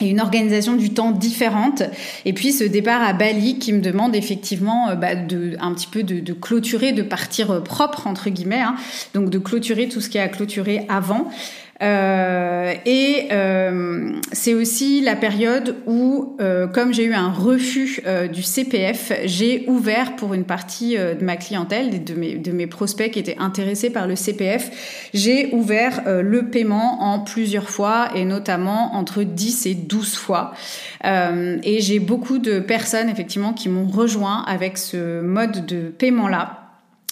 [0.00, 1.82] et une organisation du temps différente.
[2.24, 5.88] Et puis ce départ à Bali qui me demande effectivement euh, bah, de, un petit
[5.88, 8.76] peu de, clôturer, de partir propre entre guillemets, hein.
[9.14, 11.30] donc de clôturer tout ce qui a à clôturer avant.
[11.82, 18.28] Euh, et euh, c'est aussi la période où, euh, comme j'ai eu un refus euh,
[18.28, 22.66] du CPF, j'ai ouvert pour une partie euh, de ma clientèle, de mes, de mes
[22.66, 28.24] prospects qui étaient intéressés par le CPF, j'ai ouvert le paiement en plusieurs fois et
[28.24, 30.52] notamment entre 10 et 12 fois.
[31.04, 36.60] et j'ai beaucoup de personnes effectivement qui m'ont rejoint avec ce mode de paiement-là.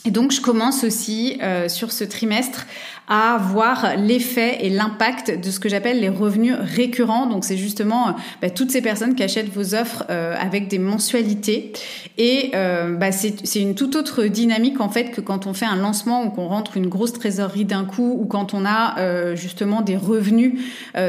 [0.05, 2.67] Et donc je commence aussi euh, sur ce trimestre
[3.09, 7.27] à voir l'effet et l'impact de ce que j'appelle les revenus récurrents.
[7.27, 10.79] Donc c'est justement euh, bah, toutes ces personnes qui achètent vos offres euh, avec des
[10.79, 11.73] mensualités.
[12.19, 16.25] Et bah, c'est une toute autre dynamique en fait que quand on fait un lancement
[16.25, 20.55] ou qu'on rentre une grosse trésorerie d'un coup ou quand on a justement des revenus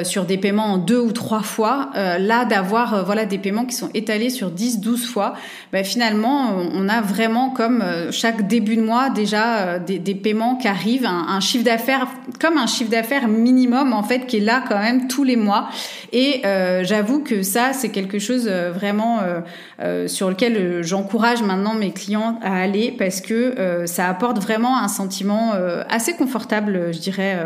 [0.03, 1.89] sur des paiements en deux ou trois fois.
[1.95, 5.33] là d'avoir voilà des paiements qui sont étalés sur 10, 12 fois,
[5.73, 10.67] bah, finalement on a vraiment comme chaque début de mois déjà euh, des, paiements qui
[10.67, 11.88] arrivent, un, chiffre d'affaires
[12.39, 15.69] comme un chiffre d'affaires minimum en fait qui est là quand même tous les mois.
[16.11, 19.19] Et euh, j'avoue que ça c'est quelque chose euh, vraiment
[20.07, 25.53] sur lequel j'encourage maintenant mes clients à aller parce que ça apporte vraiment un sentiment
[25.89, 27.45] assez confortable, je dirais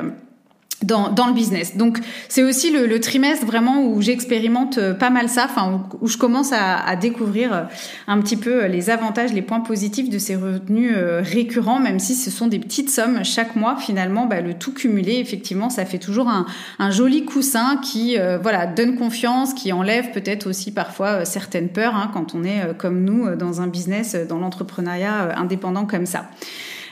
[0.85, 1.77] dans, dans, le business.
[1.77, 6.07] Donc c'est aussi le, le, trimestre vraiment où j'expérimente euh, pas mal ça, enfin où,
[6.07, 7.63] je commence à, à, découvrir euh,
[8.07, 12.15] un petit peu euh, les avantages, les points positifs de ces revenus récurrents, même si
[12.15, 13.77] ce sont des petites sommes chaque mois.
[13.77, 16.45] Finalement, bah, le tout cumulé, effectivement, ça fait toujours un,
[16.79, 22.09] un joli coussin qui voilà donne confiance, qui enlève peut-être aussi parfois certaines peurs hein,
[22.13, 26.29] quand on est comme nous dans un business, dans l'entrepreneuriat indépendant comme ça.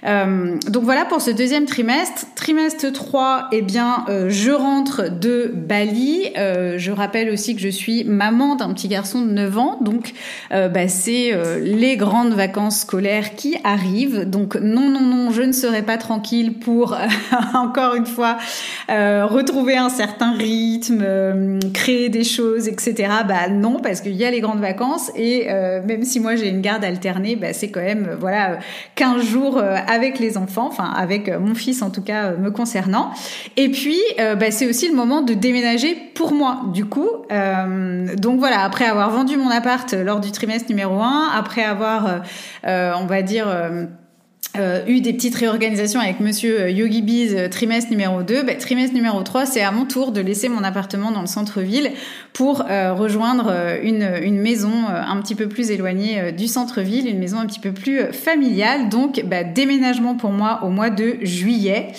[0.05, 2.25] Euh, donc voilà pour ce deuxième trimestre.
[2.35, 6.29] Trimestre 3, eh bien, euh, je rentre de Bali.
[6.37, 9.77] Euh, je rappelle aussi que je suis maman d'un petit garçon de 9 ans.
[9.81, 10.13] Donc,
[10.49, 14.29] bah, c'est les grandes vacances scolaires qui arrivent.
[14.29, 16.97] Donc, non, non, non, je ne serai pas tranquille pour,
[17.53, 18.37] encore une fois,
[18.89, 23.09] retrouver un certain rythme, créer des choses, etc.
[23.27, 25.11] Bah non, parce qu'il y a les grandes vacances.
[25.15, 25.47] Et
[25.85, 28.59] même si moi, j'ai une garde alternée, bah, c'est quand même, voilà,
[28.95, 29.61] 15 jours
[29.91, 33.12] avec les enfants, enfin avec euh, mon fils en tout cas euh, me concernant.
[33.58, 37.10] Et puis euh, bah, c'est aussi le moment de déménager pour moi du coup.
[38.17, 42.21] donc voilà, après avoir vendu mon appart lors du trimestre numéro 1, après avoir
[42.63, 43.47] on va dire
[44.57, 49.21] euh, eu des petites réorganisations avec monsieur Yogi Bees trimestre numéro 2, bah, trimestre numéro
[49.21, 51.91] 3, c'est à mon tour de laisser mon appartement dans le centre-ville
[52.33, 57.45] pour rejoindre une, une maison un petit peu plus éloignée du centre-ville, une maison un
[57.45, 58.89] petit peu plus familiale.
[58.89, 61.93] Donc bah, déménagement pour moi au mois de juillet.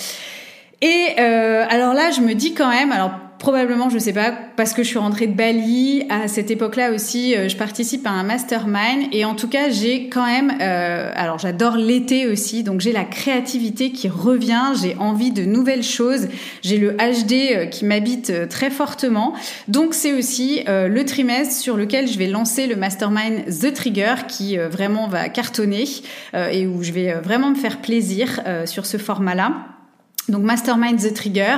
[0.83, 3.13] Et euh, alors là, je me dis quand même, alors
[3.43, 7.35] probablement, je sais pas, parce que je suis rentrée de Bali à cette époque-là aussi,
[7.35, 12.29] je participe à un mastermind et en tout cas j'ai quand même, alors j'adore l'été
[12.29, 16.29] aussi, donc j'ai la créativité qui revient, j'ai envie de nouvelles choses,
[16.63, 19.33] j'ai le HD qui m'habite très fortement,
[19.67, 24.57] donc c'est aussi le trimestre sur lequel je vais lancer le mastermind The Trigger qui
[24.57, 25.89] vraiment va cartonner
[26.33, 29.72] et où je vais vraiment me faire plaisir sur ce format-là.
[30.29, 31.57] Donc Mastermind the Trigger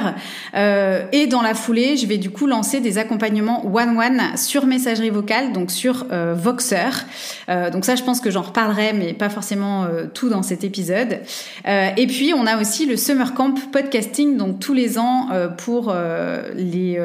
[0.55, 5.11] euh, et dans la foulée, je vais du coup lancer des accompagnements one-one sur messagerie
[5.11, 7.05] vocale, donc sur euh, Voxer.
[7.50, 10.64] Euh, donc ça, je pense que j'en reparlerai, mais pas forcément euh, tout dans cet
[10.64, 11.20] épisode.
[11.68, 15.94] Euh, et puis on a aussi le Summer Camp Podcasting, donc tous les ans pour
[16.57, 16.98] les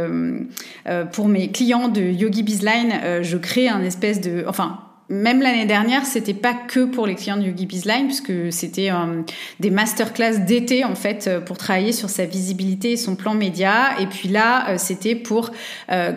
[1.11, 6.05] pour mes clients de Yogi Bizline, je crée un espèce de, enfin même l'année dernière,
[6.05, 9.23] c'était pas que pour les clients de Yogi Bizline, puisque c'était euh,
[9.59, 13.99] des masterclass d'été en fait euh, pour travailler sur sa visibilité et son plan média.
[13.99, 15.51] Et puis là, euh, c'était pour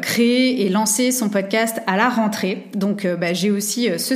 [0.03, 2.67] créer et lancer son podcast à la rentrée.
[2.75, 4.15] Donc, bah, j'ai aussi ce,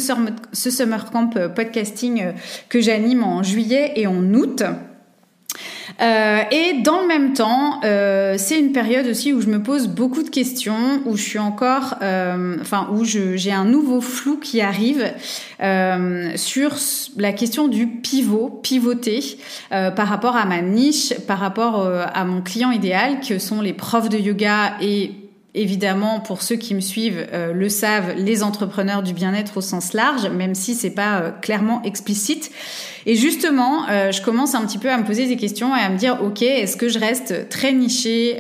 [0.53, 2.33] ce summer camp podcasting
[2.69, 4.63] que j'anime en juillet et en août.
[6.01, 9.89] Euh, et dans le même temps, euh, c'est une période aussi où je me pose
[9.89, 14.61] beaucoup de questions, où je suis encore, euh, enfin où j'ai un nouveau flou qui
[14.61, 15.13] arrive
[16.37, 16.77] sur
[17.17, 19.39] la question du pivot, pivoter
[19.71, 24.09] par rapport à ma niche, par rapport à mon client idéal, que sont les profs
[24.09, 25.13] de yoga et
[25.57, 29.95] évidemment, pour ceux qui me suivent euh, le savent, les entrepreneurs du bien-être au sens
[29.95, 32.51] large, même si c'est pas euh, clairement explicite.
[33.07, 35.89] Et justement, euh, je commence un petit peu à me poser des questions et à
[35.89, 38.39] me dire, ok, est-ce que je reste très nichée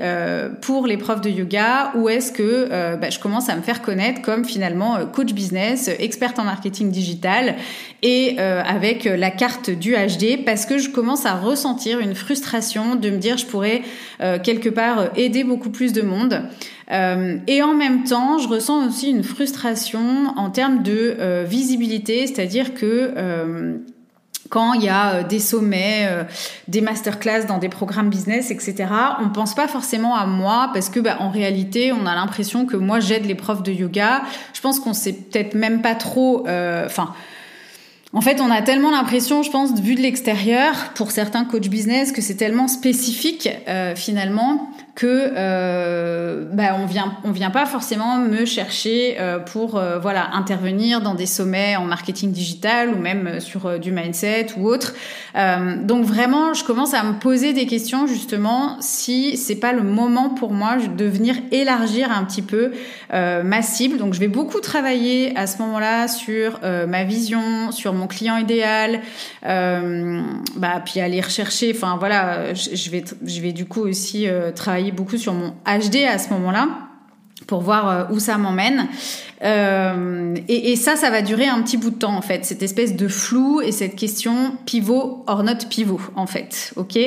[0.60, 4.22] pour les profs de yoga ou est-ce que bah, je commence à me faire connaître
[4.22, 7.54] comme finalement coach business, experte en marketing digital
[8.02, 13.10] et avec la carte du HD parce que je commence à ressentir une frustration de
[13.10, 13.82] me dire, je pourrais
[14.18, 16.42] quelque part aider beaucoup plus de monde.
[16.92, 22.26] Euh, et en même temps, je ressens aussi une frustration en termes de euh, visibilité,
[22.26, 23.76] c'est-à-dire que euh,
[24.48, 26.08] quand il y a des sommets,
[26.68, 28.86] des masterclass dans des programmes business, etc.,
[29.20, 32.76] on pense pas forcément à moi parce que, bah, en réalité, on a l'impression que
[32.76, 34.22] moi j'aide les profs de yoga.
[34.54, 37.12] Je pense qu'on sait peut-être même pas trop, enfin.
[38.12, 42.12] En fait, on a tellement l'impression, je pense, vu de l'extérieur, pour certains coachs business,
[42.12, 43.48] que c'est tellement spécifique
[43.96, 45.06] finalement que
[45.36, 51.02] euh, bah, on vient on vient pas forcément me chercher euh, pour euh, voilà intervenir
[51.02, 54.94] dans des sommets en marketing digital ou même sur du mindset ou autre.
[55.82, 60.30] donc vraiment, je commence à me poser des questions justement si c'est pas le moment
[60.30, 62.72] pour moi de venir élargir un petit peu
[63.12, 63.98] ma cible.
[63.98, 69.00] Donc je vais beaucoup travailler à ce moment-là sur ma vision, sur mon client idéal,
[69.42, 71.72] bah puis aller rechercher.
[71.74, 76.18] Enfin voilà, je vais je vais du coup aussi travailler beaucoup sur mon HD à
[76.18, 76.68] ce moment-là
[77.46, 78.88] pour voir euh, où ça m'emmène.
[79.42, 82.96] Euh, et, ça, ça va durer un petit bout de temps en fait, cette espèce
[82.96, 86.98] de flou et cette question pivot or not pivot en fait, ok?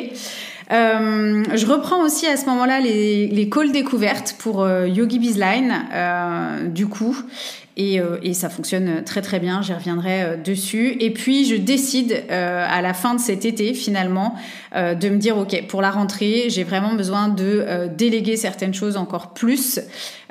[0.72, 5.74] Euh, je reprends aussi à ce moment-là les, les calls découvertes pour Yogi Bizline,
[6.72, 7.18] du coup,
[7.80, 10.98] et, et, ça fonctionne très très bien, j'y reviendrai dessus.
[11.00, 14.36] Et puis je décide à la fin de cet été finalement
[14.76, 18.74] euh, de me dire ok pour la rentrée j'ai vraiment besoin de euh, déléguer certaines
[18.76, 19.80] choses encore plus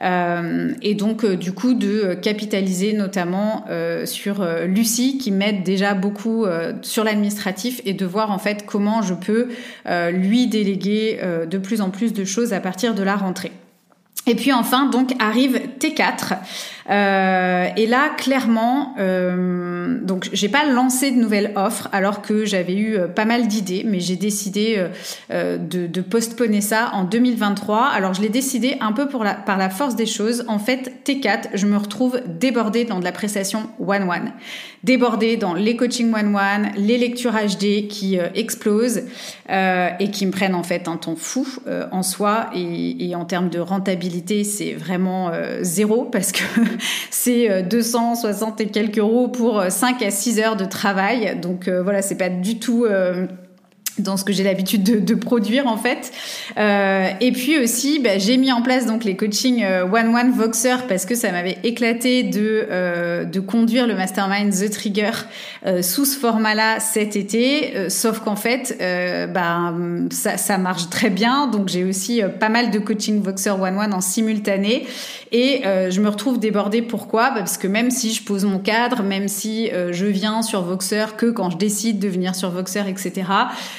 [0.01, 3.65] euh, et donc du coup de capitaliser notamment
[4.05, 6.47] sur Lucie qui m'aide déjà beaucoup
[6.83, 9.49] sur l'administratif et de voir en fait comment je peux
[10.13, 13.53] lui déléguer de plus en plus de choses à partir de la rentrée.
[14.29, 16.37] Et puis enfin, donc arrive T4.
[16.91, 22.75] Euh, et là, clairement, euh, donc j'ai pas lancé de nouvelles offres alors que j'avais
[22.75, 24.89] eu euh, pas mal d'idées, mais j'ai décidé euh,
[25.31, 27.85] euh, de, de, postponer ça en 2023.
[27.87, 30.45] Alors je l'ai décidé un peu pour la, par la force des choses.
[30.49, 34.33] En fait, T4, je me retrouve débordée dans de la prestation one-one,
[34.83, 39.03] débordée dans les coachings one-one, les lectures HD qui explosent
[39.49, 41.47] et qui me prennent en fait un temps fou
[41.91, 45.31] en soi et, et en termes de rentabilité, c'est vraiment
[45.63, 46.43] zéro parce que
[47.11, 51.39] c'est 260 euh, et quelques euros pour 5 euh, à 6 heures de travail.
[51.41, 52.87] Donc euh, voilà, c'est pas du tout
[54.01, 56.13] dans ce que j'ai l'habitude de, de, produire en fait.
[56.57, 60.33] Euh, et puis aussi, bah, j'ai mis en place donc les coachings euh, one one
[60.33, 65.11] Voxer parce que ça m'avait éclaté de euh, de conduire le mastermind The Trigger
[65.67, 67.77] euh, sous ce format-là cet été.
[67.77, 68.77] Euh, sauf qu'en fait,
[69.33, 69.75] bah,
[70.11, 71.47] ça, ça marche très bien.
[71.49, 74.87] Donc j'ai aussi pas mal de coaching Voxer one one en simultané
[75.33, 76.83] et je me retrouve débordée.
[76.83, 77.31] Pourquoi?
[77.31, 81.17] Bah, Parce que même si je pose mon cadre, même si je viens sur Voxer
[81.17, 83.25] que quand je décide de venir sur Voxer, etc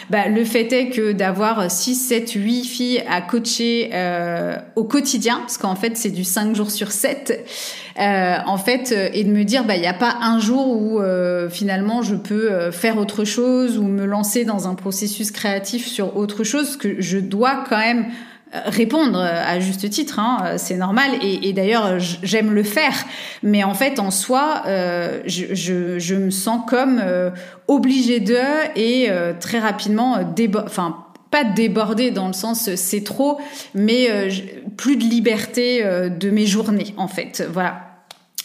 [0.10, 3.92] bah, le fait est que d'avoir 6, 7, 8 filles à coacher
[4.76, 7.46] au quotidien, parce qu'en fait c'est du 5 jours sur 7,
[8.00, 10.82] euh, en fait, euh, et de me dire, bah, il n'y a pas un jour
[10.82, 15.86] où euh, finalement je peux faire autre chose ou me lancer dans un processus créatif
[15.86, 18.06] sur autre chose, que je dois quand même
[18.52, 21.12] répondre à juste titre, hein, c'est normal.
[21.22, 22.94] Et, d'ailleurs, j'aime le faire,
[23.44, 27.02] mais en fait, en soi, je, je, je, me sens comme
[27.68, 28.38] obligée de
[28.76, 29.10] et
[29.40, 30.18] très rapidement,
[30.66, 30.98] enfin
[31.32, 33.40] pas déborder dans le sens c'est trop,
[33.76, 34.10] mais
[34.78, 37.48] plus de liberté de mes journées en fait.
[37.52, 37.90] Voilà.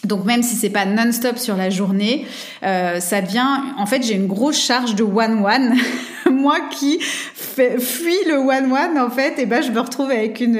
[0.05, 2.25] Donc même si c'est pas non-stop sur la journée,
[2.63, 5.75] euh, ça devient en fait j'ai une grosse charge de one one.
[6.31, 10.59] Moi qui fuis le one one en fait, et ben je me retrouve avec une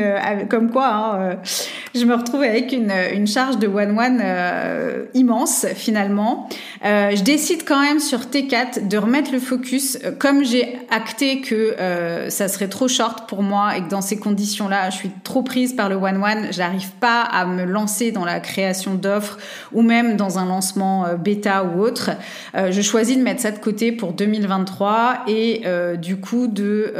[0.49, 1.35] comme quoi hein, euh,
[1.93, 6.49] je me retrouve avec une, une charge de one one euh, immense finalement.
[6.83, 11.75] Euh, je décide quand même sur T4 de remettre le focus comme j'ai acté que
[12.29, 15.73] ça serait trop short pour moi et que dans ces conditions-là, je suis trop prise
[15.73, 19.37] par le one one, j'arrive pas à me lancer dans la création d'offres
[19.73, 22.11] ou même dans un lancement euh, bêta ou autre.
[22.55, 26.93] Euh, je choisis de mettre ça de côté pour 2023 et euh, du coup de,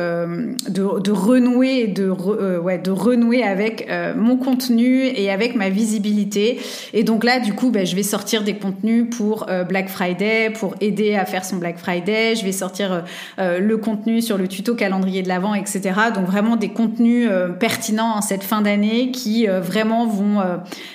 [0.70, 6.60] de, renouer de ouais de renouer avec mon contenu et avec ma visibilité.
[6.94, 10.76] Et donc là du coup ben, je vais sortir des contenus pour Black Friday pour
[10.82, 12.36] aider à faire son Black Friday.
[12.36, 13.04] Je vais sortir
[13.38, 15.82] le contenu sur le tuto calendrier de l'avant, etc.
[16.14, 20.42] Donc vraiment des contenus pertinents en cette fin d'année qui vraiment vont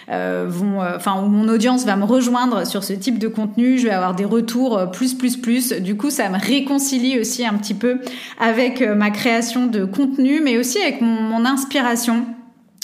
[0.08, 4.14] vont enfin mon audience va me rejoindre sur ce type de contenu, je vais avoir
[4.14, 5.72] des retours euh, plus, plus, plus.
[5.72, 8.00] Du coup, ça me réconcilie aussi un petit peu
[8.38, 12.26] avec euh, ma création de contenu, mais aussi avec mon, inspiration.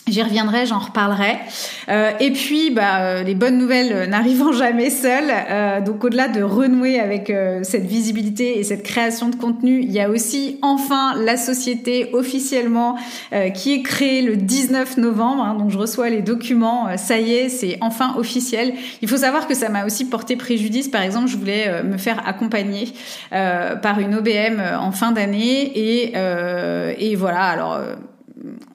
[0.09, 1.37] J'y reviendrai, j'en reparlerai.
[1.88, 5.33] Euh, et puis, bah, euh, les bonnes nouvelles euh, n'arrivant jamais seules.
[5.51, 9.99] Euh, donc, au-delà de renouer avec cette visibilité et cette création de contenu, il y
[9.99, 12.97] a aussi enfin la société officiellement
[13.55, 15.42] qui est créée le 19 novembre.
[15.42, 16.97] Hein, donc, je reçois les documents.
[16.97, 18.75] ça y est, c'est enfin officiel.
[19.03, 20.87] Il faut savoir que ça m'a aussi porté préjudice.
[20.87, 22.92] Par exemple, je voulais me faire accompagner
[23.31, 26.12] par une OBM en fin d'année et,
[26.99, 27.42] et voilà.
[27.42, 27.81] Alors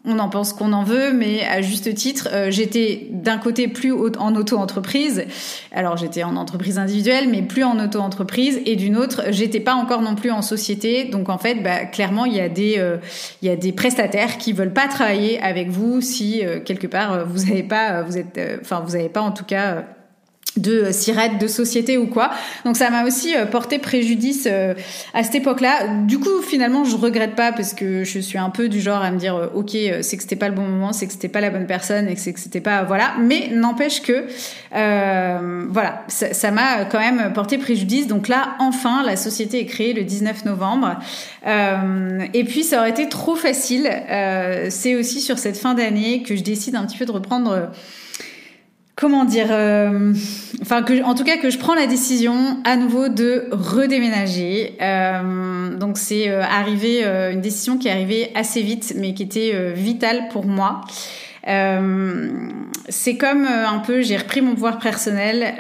[0.06, 3.94] on en pense qu'on en veut, mais à juste titre, euh, j'étais d'un côté plus
[3.94, 5.26] en auto-entreprise,
[5.72, 10.02] alors j'étais en entreprise individuelle, mais plus en auto-entreprise, et d'une autre, j'étais pas encore
[10.02, 11.06] non plus en société.
[11.06, 12.98] Donc en fait, bah, clairement, il y a des euh,
[13.42, 17.26] il y a des prestataires qui veulent pas travailler avec vous si euh, quelque part
[17.28, 19.86] vous avez pas, vous êtes, enfin vous avez pas en tout cas
[20.58, 22.32] de sirette de société ou quoi.
[22.66, 24.74] Donc ça m'a aussi euh, porté préjudice euh,
[25.14, 26.04] à cette époque-là.
[26.06, 29.12] Du coup, finalement, je regrette pas parce que je suis un peu du genre à
[29.12, 31.40] me dire euh, OK, c'est que c'était pas le bon moment, c'est que c'était pas
[31.40, 34.26] la bonne personne et que c'est que c'était pas voilà, mais n'empêche que
[35.72, 38.08] voilà, ça m'a quand même porté préjudice.
[38.08, 41.00] Donc là, enfin, la société est créée le 19 novembre.
[41.46, 43.90] et puis ça aurait été trop facile.
[44.70, 47.70] c'est aussi sur cette fin d'année que je décide un petit peu de reprendre
[48.96, 50.14] comment dire, euh,
[50.62, 54.76] enfin en tout cas que je prends la décision à nouveau de redéménager.
[54.82, 59.74] Euh, donc c'est euh, arrivé une décision qui est arrivée assez vite, mais qui était
[59.74, 60.82] vitale pour moi.
[62.90, 65.56] c'est comme un peu, j'ai repris mon pouvoir personnel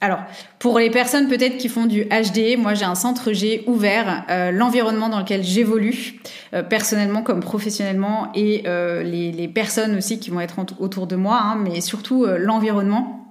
[0.00, 0.18] alors,
[0.58, 4.50] pour les personnes peut-être qui font du HD, moi j'ai un centre G ouvert, euh,
[4.50, 6.20] l'environnement dans lequel j'évolue
[6.52, 11.40] euh, personnellement comme professionnellement et euh, les, personnes aussi qui vont être autour de moi,
[11.40, 13.22] hein, mais surtout l'environnement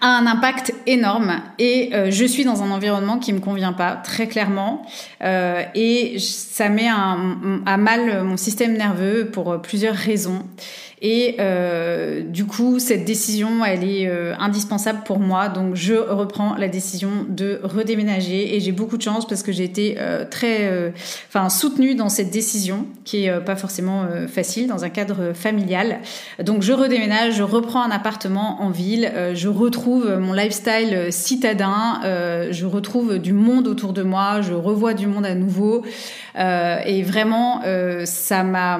[0.00, 1.40] a un impact énorme.
[1.58, 4.82] Et je suis dans un environnement qui me convient pas très clairement
[5.22, 10.42] et ça met à mal mon système nerveux pour plusieurs raisons
[11.02, 15.48] et euh, du coup, cette décision, elle est euh, indispensable pour moi.
[15.48, 18.54] Donc, je reprends la décision de redéménager.
[18.54, 20.90] Et j'ai beaucoup de chance parce que j'ai été euh, très, euh,
[21.28, 26.00] enfin, soutenue dans cette décision, qui est pas forcément facile dans un cadre familial.
[26.42, 32.00] Donc, je redéménage, je reprends un appartement en ville, je retrouve mon lifestyle citadin,
[32.50, 35.82] je retrouve du monde autour de moi, je revois du monde à nouveau.
[36.36, 37.62] et vraiment,
[38.04, 38.78] ça m'a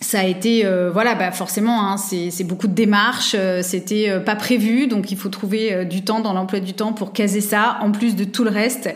[0.00, 4.20] ça a été euh, voilà bah forcément hein, c'est beaucoup de démarches euh, c'était euh,
[4.20, 7.78] pas prévu donc il faut trouver du temps dans l'emploi du temps pour caser ça
[7.80, 8.90] en plus de tout le reste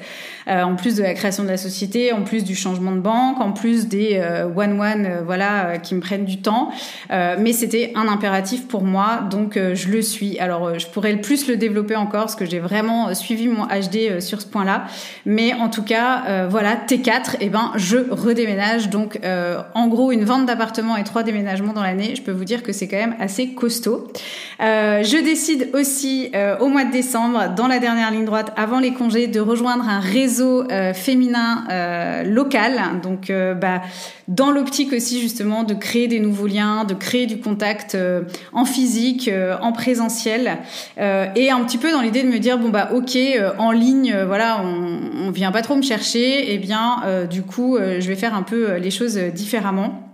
[0.50, 3.40] euh, en plus de la création de la société, en plus du changement de banque,
[3.40, 6.70] en plus des euh, one-one euh, voilà, qui me prennent du temps.
[7.10, 10.38] mais c'était un impératif pour moi, donc je le suis.
[10.38, 14.20] Alors, je pourrais le plus le développer encore parce que j'ai vraiment suivi mon HD
[14.20, 14.84] sur ce point-là.
[15.26, 18.90] Mais en tout cas, voilà, T4, et eh ben, je redéménage.
[18.90, 19.20] Donc,
[19.74, 22.72] en gros, une vente d'appartement et trois déménagements dans l'année, je peux vous dire que
[22.72, 24.08] c'est quand même assez costaud.
[24.60, 29.26] je décide aussi au mois de décembre, dans la dernière ligne droite, avant les congés,
[29.26, 31.64] de rejoindre un réseau réseau féminin
[32.24, 32.80] local.
[33.02, 33.82] Donc, bah,
[34.28, 37.96] dans l'optique aussi justement de créer des nouveaux liens, de créer du contact
[38.52, 39.30] en physique,
[39.60, 40.58] en présentiel,
[40.98, 43.18] et un petit peu dans l'idée de me dire bon bah ok,
[43.58, 47.78] en ligne, voilà, on, on vient pas trop me chercher, et eh bien du coup,
[47.78, 50.09] je vais faire un peu les choses différemment.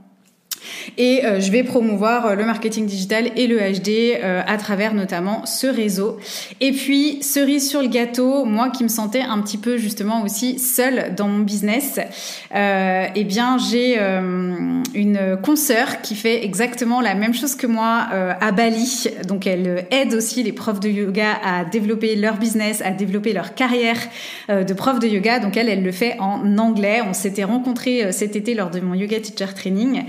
[0.99, 4.95] Et euh, je vais promouvoir euh, le marketing digital et le HD euh, à travers
[4.95, 6.19] notamment ce réseau.
[6.61, 10.59] Et puis, cerise sur le gâteau, moi qui me sentais un petit peu justement aussi
[10.59, 11.99] seule dans mon business,
[12.55, 18.07] eh bien j'ai une consoeur qui fait exactement la même chose que moi
[18.41, 19.09] à Bali.
[19.27, 23.55] Donc elle aide aussi les profs de yoga à développer leur business, à développer leur
[23.55, 23.99] carrière
[24.49, 25.39] de prof de yoga.
[25.39, 27.01] Donc elle, elle le fait en anglais.
[27.07, 30.05] On s'était rencontrés cet été lors de mon yoga teacher training.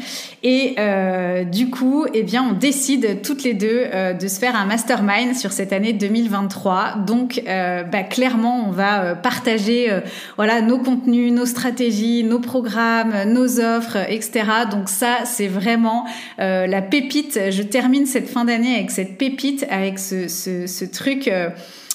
[0.77, 4.65] Euh, du coup, eh bien, on décide toutes les deux euh, de se faire un
[4.65, 6.99] mastermind sur cette année 2023.
[7.05, 9.89] Donc, euh, bah, clairement, on va partager,
[10.35, 14.43] voilà, nos contenus, nos stratégies, nos programmes, nos offres, etc.
[14.71, 16.05] Donc ça, c'est vraiment
[16.37, 17.39] la pépite.
[17.49, 21.29] Je termine cette fin d'année avec cette pépite, avec ce, ce, ce truc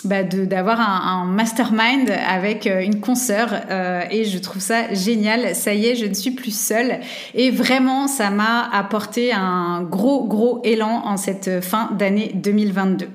[0.05, 5.55] bah, d'avoir un, mastermind avec euh, une consoeur euh, et je trouve ça génial.
[5.55, 7.00] Ça y est, je ne suis plus seule
[7.34, 13.09] et vraiment ça m'a apporté un gros gros élan en cette fin d'année 2022.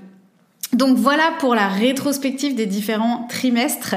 [0.74, 3.96] Donc voilà pour la rétrospective des différents trimestres.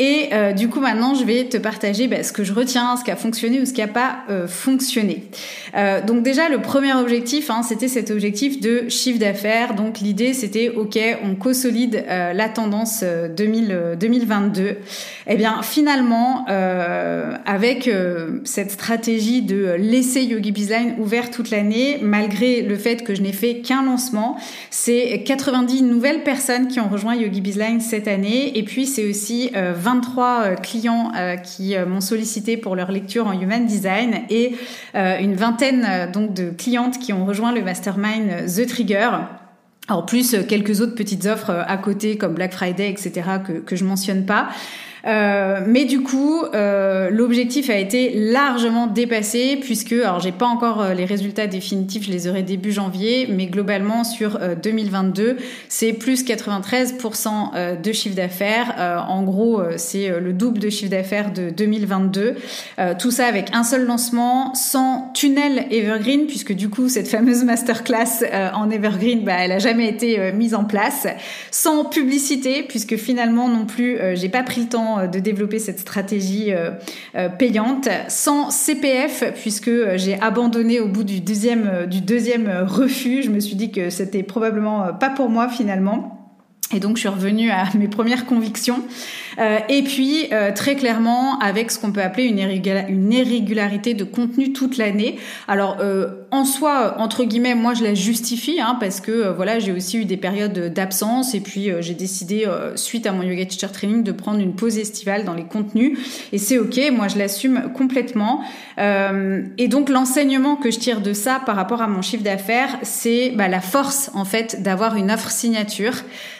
[0.00, 3.02] Et euh, du coup, maintenant, je vais te partager bah, ce que je retiens, ce
[3.02, 5.24] qui a fonctionné ou ce qui n'a pas euh, fonctionné.
[5.76, 9.74] Euh, donc déjà, le premier objectif, hein, c'était cet objectif de chiffre d'affaires.
[9.74, 14.76] Donc l'idée, c'était, OK, on consolide la tendance 2000, 2022.
[15.26, 16.46] Eh bien, finalement,
[17.44, 17.90] avec
[18.44, 23.32] cette stratégie de laisser Yogi Bizline ouvert toute l'année, malgré le fait que je n'ai
[23.32, 24.36] fait qu'un lancement,
[24.70, 28.56] c'est 90 nouvelles personnes qui ont rejoint Yogi Bizline cette année.
[28.58, 32.92] Et puis, c'est aussi 20 23 euh, clients euh, qui euh, m'ont sollicité pour leur
[32.92, 34.54] lecture en Human Design et
[34.94, 39.10] une vingtaine donc de clientes qui ont rejoint le mastermind The Trigger.
[39.88, 43.12] En plus, quelques autres petites offres à côté comme Black Friday, etc.
[43.46, 44.48] que, que je mentionne pas.
[45.06, 50.82] Euh, mais du coup, euh, l'objectif a été largement dépassé puisque, alors j'ai pas encore
[50.82, 55.36] euh, les résultats définitifs, je les aurai début janvier, mais globalement sur 2022,
[55.68, 59.04] c'est plus 93% de chiffre d'affaires.
[59.08, 62.36] en gros, c'est le double de chiffre d'affaires de 2022.
[62.98, 68.24] tout ça avec un seul lancement, sans tunnel Evergreen, puisque du coup cette fameuse masterclass
[68.54, 71.06] en Evergreen, bah, elle a jamais été mise en place,
[71.50, 75.80] sans publicité, puisque finalement non plus, j'ai pas pris le temps euh, de développer cette
[75.80, 76.70] stratégie euh,
[77.14, 83.22] euh, payante sans CPF puisque j'ai abandonné au bout du deuxième, du deuxième refus.
[83.22, 86.14] Je me suis dit que c'était probablement pas pour moi finalement.
[86.74, 88.82] Et donc je suis revenue à mes premières convictions.
[89.38, 94.52] Euh, et puis euh, très clairement avec ce qu'on peut appeler une, irrégularité de contenu
[94.52, 95.18] toute l'année.
[95.46, 99.72] Alors euh, en soi, entre guillemets, moi je la justifie hein, parce que voilà j'ai
[99.72, 104.02] aussi eu des périodes d'absence et puis j'ai décidé suite à mon yoga teacher training
[104.02, 105.98] de prendre une pause estivale dans les contenus
[106.32, 106.78] et c'est ok.
[106.92, 108.42] Moi je l'assume complètement.
[108.78, 113.30] et donc l'enseignement que je tire de ça par rapport à mon chiffre d'affaires, c'est
[113.30, 115.94] bah, la force en fait d'avoir une offre signature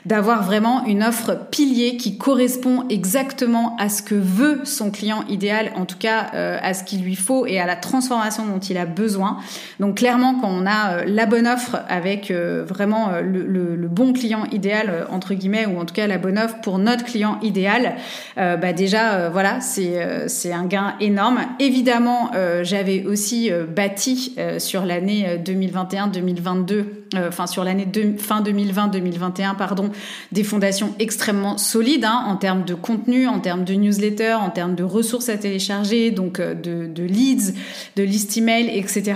[0.08, 5.72] d'avoir vraiment une offre pilier qui correspond exactement à ce que veut son client idéal,
[5.76, 8.76] en tout cas euh, à ce qu'il lui faut et à la transformation dont il
[8.78, 9.38] a besoin.
[9.80, 14.44] Donc clairement, quand on a euh, la bonne offre avec euh, vraiment le, bon client
[14.52, 17.96] idéal entre guillemets, ou en tout cas la bonne offre pour notre client idéal,
[18.36, 21.40] bah déjà voilà, c'est c'est un gain énorme.
[21.58, 22.30] Évidemment,
[22.62, 26.84] j'avais aussi bâti sur l'année 2021-2022 euh,
[27.16, 27.86] enfin sur l'année
[28.18, 29.90] fin 2020-2021, pardon,
[30.32, 34.74] des fondations extrêmement solides hein, en termes de contenu, en termes de newsletter, en termes
[34.74, 37.54] de ressources à télécharger, donc euh, de, de leads,
[37.96, 39.14] de list email, etc.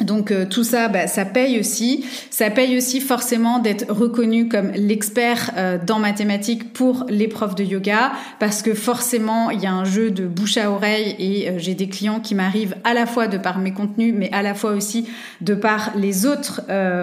[0.00, 2.04] Donc euh, tout ça, bah, ça paye aussi.
[2.30, 7.64] Ça paye aussi forcément d'être reconnu comme l'expert euh, dans mathématiques pour les profs de
[7.64, 11.54] yoga, parce que forcément il y a un jeu de bouche à oreille et euh,
[11.58, 14.54] j'ai des clients qui m'arrivent à la fois de par mes contenus, mais à la
[14.54, 15.08] fois aussi
[15.40, 16.62] de par les autres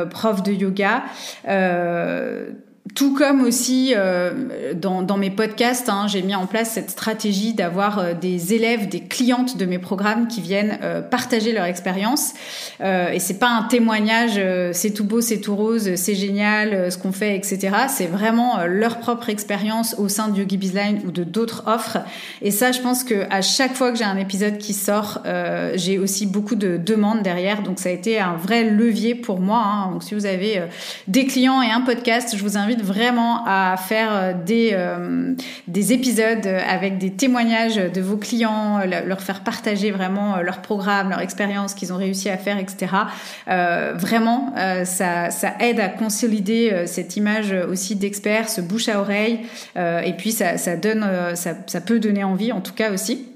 [0.09, 1.03] profs de yoga
[2.95, 7.99] tout comme aussi euh, dans, mes podcasts, hein, j'ai mis en place cette stratégie d'avoir
[7.99, 12.33] euh, des élèves, des clientes de mes programmes qui viennent euh, partager leur expérience.
[12.81, 14.39] et c'est pas un témoignage,
[14.73, 17.69] c'est tout beau, c'est tout rose, c'est génial, ce qu'on fait, etc.
[17.87, 21.99] C'est vraiment leur propre expérience au sein du Yogi Bizline ou de d'autres offres.
[22.41, 25.21] Et ça, je pense que à chaque fois que j'ai un épisode qui sort,
[25.75, 27.61] j'ai aussi beaucoup de demandes derrière.
[27.61, 29.63] Donc ça a été un vrai levier pour moi.
[29.63, 29.91] Hein.
[29.91, 30.63] Donc si vous avez
[31.07, 34.77] des clients et un podcast, je vous invite vraiment à faire des,
[35.67, 41.21] des épisodes avec des témoignages de vos clients, leur faire partager vraiment leur programme, leur
[41.21, 42.87] expérience qu'ils ont réussi à faire, etc.
[43.47, 44.53] vraiment,
[44.85, 49.39] ça, ça aide à consolider cette image aussi d'expert, ce bouche à oreille,
[49.75, 51.05] et puis ça, ça donne,
[51.35, 53.30] ça, ça peut donner envie, en tout cas aussi.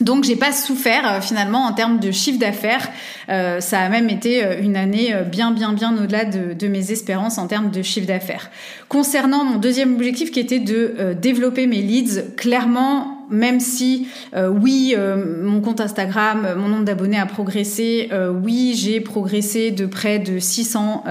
[0.00, 2.88] Donc j'ai pas souffert euh, finalement en termes de chiffre d'affaires.
[3.28, 7.36] Euh, ça a même été euh, une année bien bien bien au-delà de, mes espérances
[7.38, 8.50] en termes de chiffre d'affaires.
[8.88, 14.94] Concernant mon deuxième objectif qui était de développer mes leads, clairement même si oui
[15.42, 18.08] mon compte Instagram, mon nombre d'abonnés a progressé,
[18.44, 21.04] oui j'ai progressé de près de 600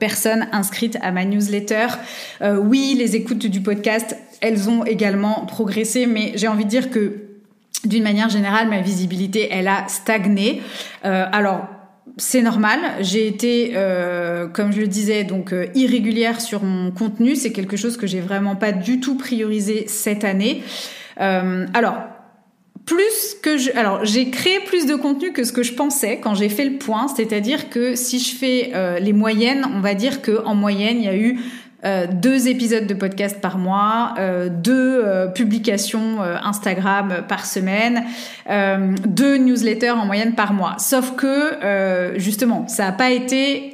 [0.00, 1.86] personnes inscrites à ma newsletter,
[2.42, 7.33] oui les écoutes du podcast elles ont également progressé, mais j'ai envie de dire que
[7.86, 10.62] d'une manière générale, ma visibilité, elle a stagné.
[11.04, 11.66] Euh, alors,
[12.16, 12.78] c'est normal.
[13.00, 17.34] J'ai été, euh, comme je le disais, donc euh, irrégulière sur mon contenu.
[17.34, 20.62] C'est quelque chose que j'ai vraiment pas du tout priorisé cette année.
[21.16, 21.96] alors,
[22.86, 26.34] plus que je, alors j'ai créé plus de contenu que ce que je pensais quand
[26.34, 27.08] j'ai fait le point.
[27.08, 31.08] C'est-à-dire que si je fais les moyennes, on va dire que en moyenne, il y
[31.08, 31.38] a eu
[31.84, 38.04] euh, deux épisodes de podcast par mois, euh, deux euh, publications Instagram par semaine,
[39.06, 40.76] deux newsletters en moyenne par mois.
[40.78, 43.73] Sauf que justement, ça n'a pas été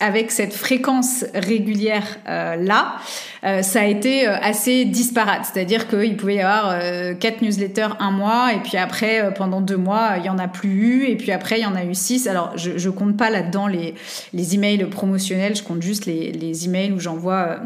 [0.00, 2.96] avec cette fréquence régulière euh, là,
[3.44, 5.46] euh, ça a été euh, assez disparate.
[5.52, 6.78] C'est-à-dire qu'il pouvait y avoir
[7.18, 10.70] quatre newsletters un mois, et puis après, pendant deux mois, il y en a plus
[10.70, 12.26] eu, et puis après, il y en a eu six.
[12.26, 13.94] Alors, je, je compte pas là-dedans les,
[14.32, 17.60] les emails promotionnels, je compte juste les, les emails où j'envoie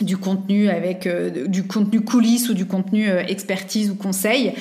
[0.00, 4.52] du contenu avec euh, du contenu coulisses ou du contenu euh, expertise ou conseil.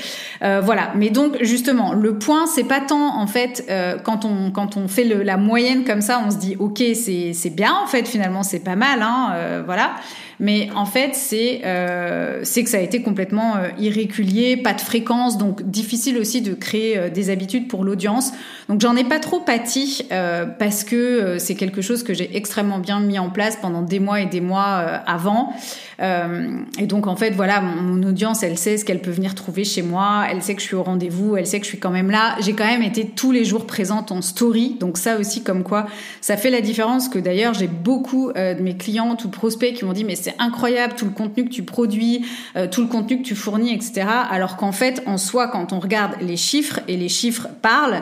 [0.41, 0.91] Euh, voilà.
[0.95, 3.69] Mais donc justement le point c'est pas tant en fait
[4.03, 7.33] quand on quand on fait le, la moyenne comme ça on se dit ok c'est
[7.33, 9.95] c'est bien en fait finalement c'est pas mal hein voilà
[10.39, 15.37] mais en fait, c'est euh, que ça a été complètement euh, irrégulier, pas de fréquence,
[15.37, 18.31] donc difficile aussi de créer euh, des habitudes pour l'audience.
[18.69, 22.79] Donc j'en ai pas trop pâti euh, parce que c'est quelque chose que j'ai extrêmement
[22.79, 24.63] bien mis en place pendant des mois et des mois
[25.05, 25.53] avant.
[25.99, 29.63] et donc en fait, voilà, mon, mon audience, elle sait ce qu'elle peut venir trouver
[29.63, 31.91] chez moi, elle sait que je suis au rendez-vous, elle sait que je suis quand
[31.91, 32.35] même là.
[32.39, 35.85] J'ai quand même été tous les jours présente en story, donc ça aussi comme quoi
[36.21, 37.07] ça fait la différence.
[37.09, 40.95] Que d'ailleurs j'ai beaucoup de mes clientes ou prospects qui m'ont dit mais c'est incroyable
[40.97, 44.07] tout le contenu que tu produis, euh, tout le contenu que tu fournis, etc.
[44.31, 48.01] Alors qu'en fait, en soi, quand on regarde les chiffres et les chiffres parlent,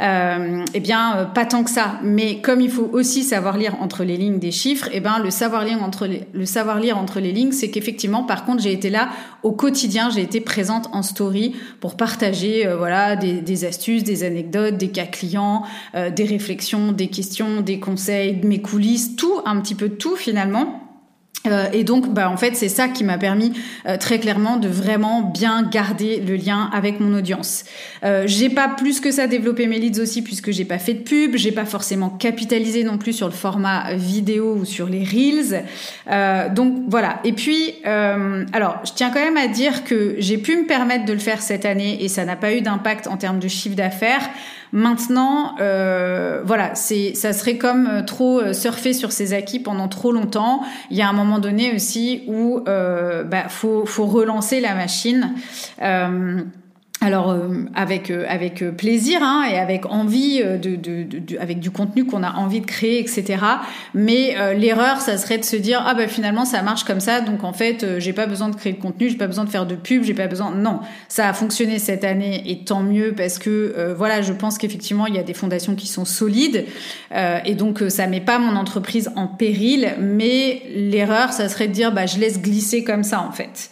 [0.00, 1.98] euh, eh bien, euh, pas tant que ça.
[2.04, 5.30] Mais comme il faut aussi savoir lire entre les lignes des chiffres, eh ben, le
[5.30, 8.72] savoir lire entre les, le savoir lire entre les lignes, c'est qu'effectivement, par contre, j'ai
[8.72, 9.08] été là
[9.42, 14.76] au quotidien, j'ai été présente en story pour partager, voilà, des, des, astuces, des anecdotes,
[14.76, 15.64] des cas clients,
[15.94, 20.83] des réflexions, des questions, des conseils, mes coulisses, tout, un petit peu tout finalement.
[21.46, 23.52] Euh, et donc, bah, en fait, c'est ça qui m'a permis
[23.86, 27.64] euh, très clairement de vraiment bien garder le lien avec mon audience.
[28.02, 31.02] Euh, j'ai pas plus que ça développé mes leads aussi puisque j'ai pas fait de
[31.02, 35.64] pub, j'ai pas forcément capitalisé non plus sur le format vidéo ou sur les reels.
[36.10, 37.20] Euh, donc voilà.
[37.24, 41.12] Et puis, alors, je tiens quand même à dire que j'ai pu me permettre de
[41.12, 44.30] le faire cette année et ça n'a pas eu d'impact en termes de chiffre d'affaires.
[44.74, 49.86] Maintenant, euh, voilà, c'est, ça serait comme euh, trop euh, surfer sur ses acquis pendant
[49.86, 50.64] trop longtemps.
[50.90, 55.36] Il y a un moment donné aussi où euh, bah, faut, faut relancer la machine.
[55.80, 56.42] Euh,
[57.04, 61.70] alors euh, avec euh, avec euh, plaisir hein, et avec envie de, de, avec du
[61.70, 63.36] contenu qu'on a envie de créer etc
[63.92, 67.44] mais l'erreur ça serait de se dire ah bah finalement ça marche comme ça donc
[67.44, 69.74] en fait j'ai pas besoin de créer de contenu j'ai pas besoin de faire de
[69.74, 70.80] pub j'ai pas besoin non.
[71.08, 75.14] Ça a fonctionné cette année et tant mieux parce que voilà je pense qu'effectivement il
[75.14, 76.64] y a des fondations qui sont solides
[77.44, 81.92] et donc ça met pas mon entreprise en péril mais l'erreur ça serait de dire
[81.92, 83.70] bah je laisse glisser comme ça en fait.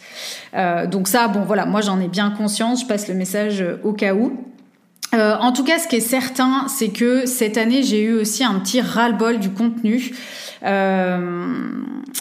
[0.89, 4.13] Donc ça bon voilà moi j'en ai bien conscience je passe le euh, au cas
[4.13, 4.33] où.
[5.13, 8.43] Euh, en tout cas, ce qui est certain, c'est que cette année, j'ai eu aussi
[8.43, 10.11] un petit ras-le-bol du contenu.
[10.63, 11.69] Euh,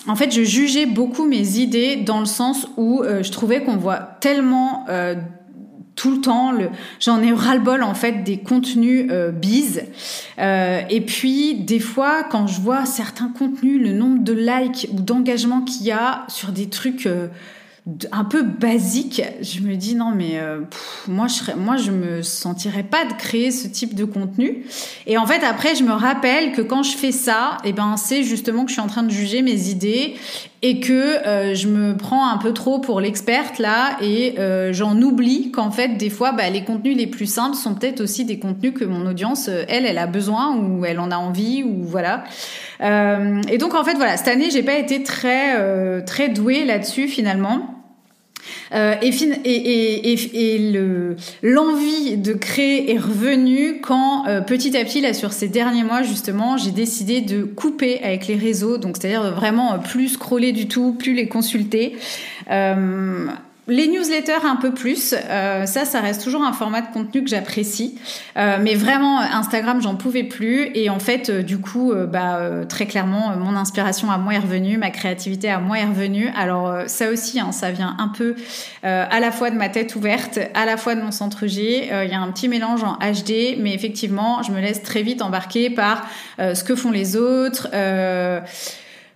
[0.06, 3.98] en fait, je jugeais beaucoup mes idées dans le sens où je trouvais qu'on voit
[4.20, 4.84] tellement
[5.94, 6.52] tout le temps.
[7.00, 9.32] J'en ai ras-le-bol en fait des contenus euh,
[10.90, 15.62] et puis des fois, quand je vois certains contenus, le nombre de likes ou d'engagements
[15.62, 17.08] qu'il y a sur des trucs
[18.12, 20.60] un peu basique, je me dis non mais euh,
[21.08, 24.64] moi je serais, moi je me sentirais pas de créer ce type de contenu.
[25.08, 27.96] Et en fait après je me rappelle que quand je fais ça, et eh ben
[27.96, 30.14] c'est justement que je suis en train de juger mes idées
[30.64, 35.02] et que euh, je me prends un peu trop pour l'experte là et euh, j'en
[35.02, 38.38] oublie qu'en fait des fois bah, les contenus les plus simples sont peut-être aussi des
[38.38, 42.22] contenus que mon audience elle elle a besoin ou elle en a envie ou voilà
[42.82, 47.82] et donc en fait voilà, cette année j'ai pas été très très douée là-dessus finalement.
[48.74, 50.72] Euh, et, et, et, et
[51.42, 56.02] l'envie de créer est revenue quand euh, petit à petit, là, sur ces derniers mois,
[56.02, 60.94] justement, j'ai décidé de couper avec les réseaux, donc c'est-à-dire vraiment plus scroller du tout,
[60.98, 61.96] plus les consulter.
[62.50, 63.26] Euh,
[63.68, 67.30] les newsletters un peu plus, euh, ça, ça reste toujours un format de contenu que
[67.30, 67.96] j'apprécie,
[68.36, 72.86] euh, mais vraiment Instagram, j'en pouvais plus et en fait, euh, du coup, bah très
[72.86, 76.28] clairement, mon inspiration à moi est revenue, ma créativité à moi est revenue.
[76.36, 78.34] Alors ça aussi, hein, ça vient un peu
[78.82, 81.88] à la fois de ma tête ouverte, à la fois de mon centre G.
[82.04, 85.22] Il y a un petit mélange en HD, mais effectivement, je me laisse très vite
[85.22, 86.06] embarquer par
[86.38, 87.68] ce que font les autres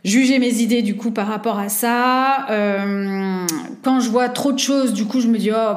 [0.06, 2.46] juger mes idées du coup par rapport à ça.
[2.50, 3.44] Euh,
[3.82, 5.74] quand je vois trop de choses, du coup, je me dis oh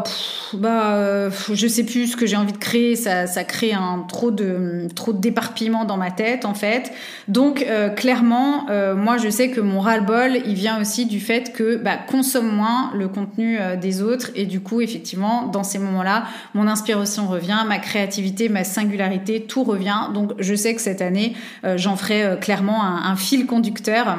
[0.54, 2.96] bah euh, je sais plus ce que j'ai envie de créer.
[2.96, 6.92] Ça, ça crée un trop de trop déparpillement dans ma tête en fait.
[7.28, 11.52] Donc euh, clairement, euh, moi je sais que mon ras-le-bol, il vient aussi du fait
[11.52, 15.80] que bah, consomme moins le contenu euh, des autres et du coup effectivement dans ces
[15.80, 20.10] moments-là, mon inspiration revient, ma créativité, ma singularité, tout revient.
[20.14, 21.34] Donc je sais que cette année,
[21.76, 24.19] j'en ferai clairement un, fil conducteur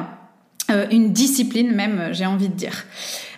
[0.91, 2.85] une discipline même, j'ai envie de dire.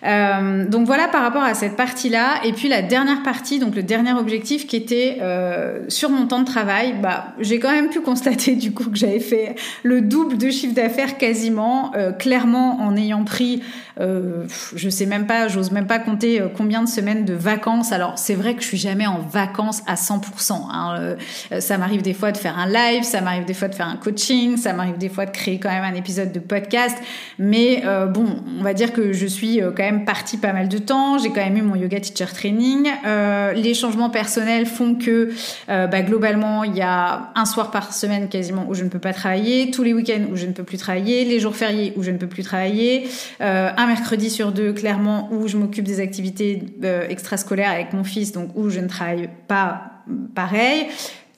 [0.06, 2.42] Euh, donc voilà par rapport à cette partie-là.
[2.44, 6.40] Et puis la dernière partie, donc le dernier objectif qui était euh, sur mon temps
[6.40, 10.38] de travail, bah, j'ai quand même pu constater du coup que j'avais fait le double
[10.38, 13.62] de chiffre d'affaires quasiment, euh, clairement en ayant pris,
[13.98, 17.92] je sais même pas, j'ose même pas compter combien de semaines de vacances.
[17.92, 20.54] Alors c'est vrai que je suis jamais en vacances à 100%.
[20.72, 21.16] Hein.
[21.60, 23.96] ça m'arrive des fois de faire un live, ça m'arrive des fois de faire un
[23.96, 26.98] coaching, ça m'arrive des fois de créer quand même un épisode de podcast.
[27.38, 28.26] Mais bon,
[28.60, 31.18] on va dire que je suis quand même partie pas mal de temps.
[31.18, 32.90] J'ai quand même eu mon yoga teacher training.
[33.06, 35.32] Euh, les changements personnels font que
[35.70, 39.00] euh, bah, globalement, il y a un soir par semaine quasiment où je ne peux
[39.00, 42.04] pas travailler, tous les week-ends où je ne peux plus travailler, les jours fériés où
[42.04, 43.08] je ne peux plus travailler,
[43.42, 46.64] euh, un mercredi sur deux clairement où je m'occupe des activités
[47.10, 50.02] extrascolaires avec mon fils, donc où je ne travaille pas
[50.36, 50.88] pareil.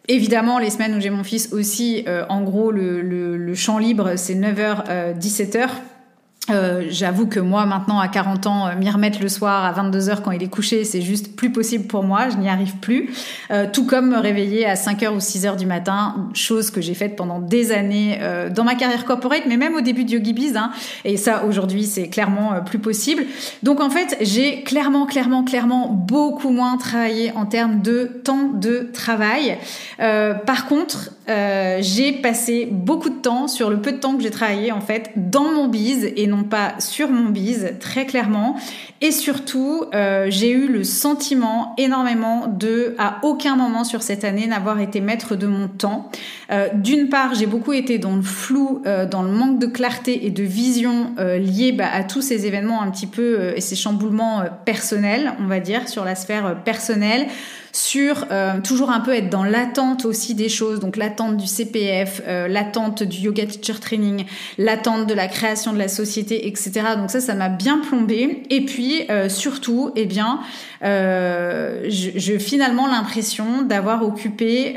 [0.08, 5.18] Évidemment, les semaines où j'ai mon fils aussi, en gros, le, champ libre, c'est 9h,
[5.20, 5.70] 17h
[6.50, 10.22] euh, J'avoue que moi, maintenant, à 40 ans, euh, m'y remettre le soir à 22h
[10.22, 13.10] quand il est couché, c'est juste plus possible pour moi, je n'y arrive plus.
[13.52, 17.16] Euh, tout comme me réveiller à 5h ou 6h du matin, chose que j'ai faite
[17.16, 20.56] pendant des années euh, dans ma carrière corporate, mais même au début de Yogi Biz,
[20.58, 20.72] hein,
[21.04, 23.26] et ça, aujourd'hui, c'est clairement plus possible.
[23.64, 28.90] Donc, en fait, j'ai clairement, clairement, clairement beaucoup moins travaillé en termes de temps de
[28.94, 29.58] travail.
[29.98, 34.72] par contre, j'ai passé beaucoup de temps sur le peu de temps que j'ai travaillé,
[34.72, 38.56] en fait, dans mon biz et non pas sur mon bise, très clairement.
[39.02, 44.48] Et surtout, euh, j'ai eu le sentiment énormément de, à aucun moment sur cette année,
[44.48, 46.10] n'avoir été maître de mon temps.
[46.52, 50.26] Euh, d'une part, j'ai beaucoup été dans le flou, euh, dans le manque de clarté
[50.26, 54.44] et de vision liés bah, à tous ces événements un petit peu et ces chamboulements
[54.66, 57.28] personnels, on va dire, sur la sphère personnelle
[57.76, 62.22] sur euh, toujours un peu être dans l'attente aussi des choses, donc l'attente du CPF,
[62.26, 64.26] euh, l'attente du yoga teacher training,
[64.58, 66.72] l'attente de la création de la société, etc.
[66.96, 68.44] Donc ça, ça m'a bien plombé.
[68.50, 70.40] Et puis euh, surtout, eh bien,
[70.82, 74.76] j'ai finalement l'impression d'avoir occupé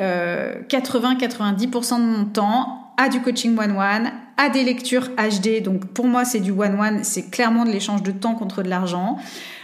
[0.69, 5.63] 80-90% de mon temps à du coaching one-one, à des lectures HD.
[5.63, 9.17] Donc pour moi, c'est du one-one, c'est clairement de l'échange de temps contre de l'argent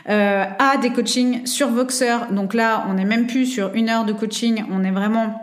[0.08, 2.16] euh, à des coachings sur Voxer.
[2.30, 5.40] Donc là, on n'est même plus sur une heure de coaching, on est vraiment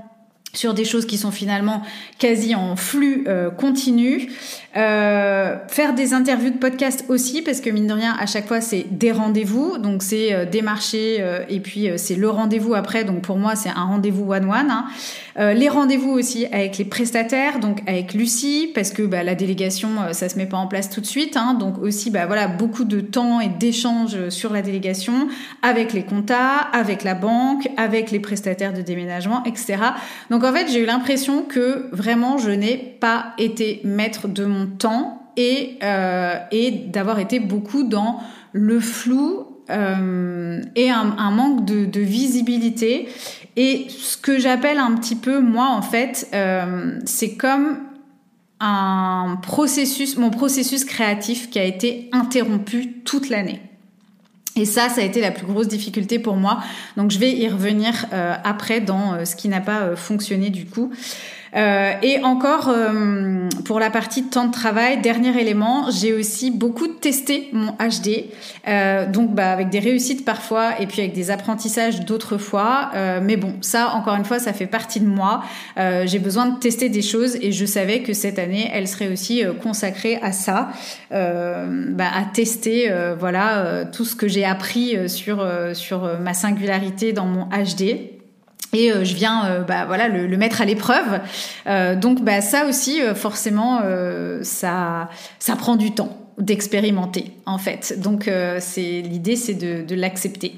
[0.53, 1.81] sur des choses qui sont finalement
[2.17, 4.31] quasi en flux euh, continu.
[4.77, 8.61] Euh, faire des interviews de podcast aussi, parce que mine de rien, à chaque fois,
[8.61, 9.77] c'est des rendez-vous.
[9.77, 13.03] Donc, c'est euh, des marchés euh, et puis euh, c'est le rendez-vous après.
[13.03, 14.71] Donc, pour moi, c'est un rendez-vous one-one.
[14.71, 14.85] Hein.
[15.53, 20.29] les rendez-vous aussi avec les prestataires, donc avec Lucie, parce que bah, la délégation, ça
[20.29, 21.35] se met pas en place tout de suite.
[21.35, 21.53] Hein.
[21.53, 25.27] donc, aussi, bah, voilà, beaucoup de temps et d'échanges sur la délégation
[25.61, 29.77] avec les comptas, avec la banque, avec les prestataires de déménagement, etc.
[30.29, 34.60] Donc, en fait, j'ai eu l'impression que vraiment, je n'ai pas été maître de mon
[34.67, 38.19] temps et, euh, et d'avoir été beaucoup dans
[38.53, 43.07] le flou euh, et un, manque de, visibilité.
[43.55, 47.79] Et ce que j'appelle un petit peu, moi, en fait, euh, c'est comme
[48.59, 53.61] un processus, mon processus créatif qui a été interrompu toute l'année.
[54.55, 56.59] Et ça, ça a été la plus grosse difficulté pour moi.
[56.97, 60.91] Donc je vais y revenir après dans ce qui n'a pas fonctionné du coup.
[61.55, 66.87] Euh, et encore, euh, pour la partie temps de travail, dernier élément, j'ai aussi beaucoup
[66.87, 68.25] testé mon HD,
[68.67, 72.91] euh, donc bah, avec des réussites parfois et puis avec des apprentissages d'autres fois.
[72.95, 75.43] Euh, mais bon, ça, encore une fois, ça fait partie de moi.
[75.77, 79.09] Euh, j'ai besoin de tester des choses et je savais que cette année, elle serait
[79.09, 80.69] aussi consacrée à ça,
[81.11, 87.45] bah, à tester voilà tout ce que j'ai appris sur sur ma singularité dans mon
[87.45, 88.20] HD
[88.73, 91.19] et euh, je viens euh, bah, voilà le, mettre à l'épreuve.
[91.67, 93.81] Euh, donc bah, ça aussi forcément
[94.43, 95.09] ça
[95.39, 97.99] ça prend du temps d'expérimenter en fait.
[97.99, 100.53] Donc c'est l'idée c'est de l'accepter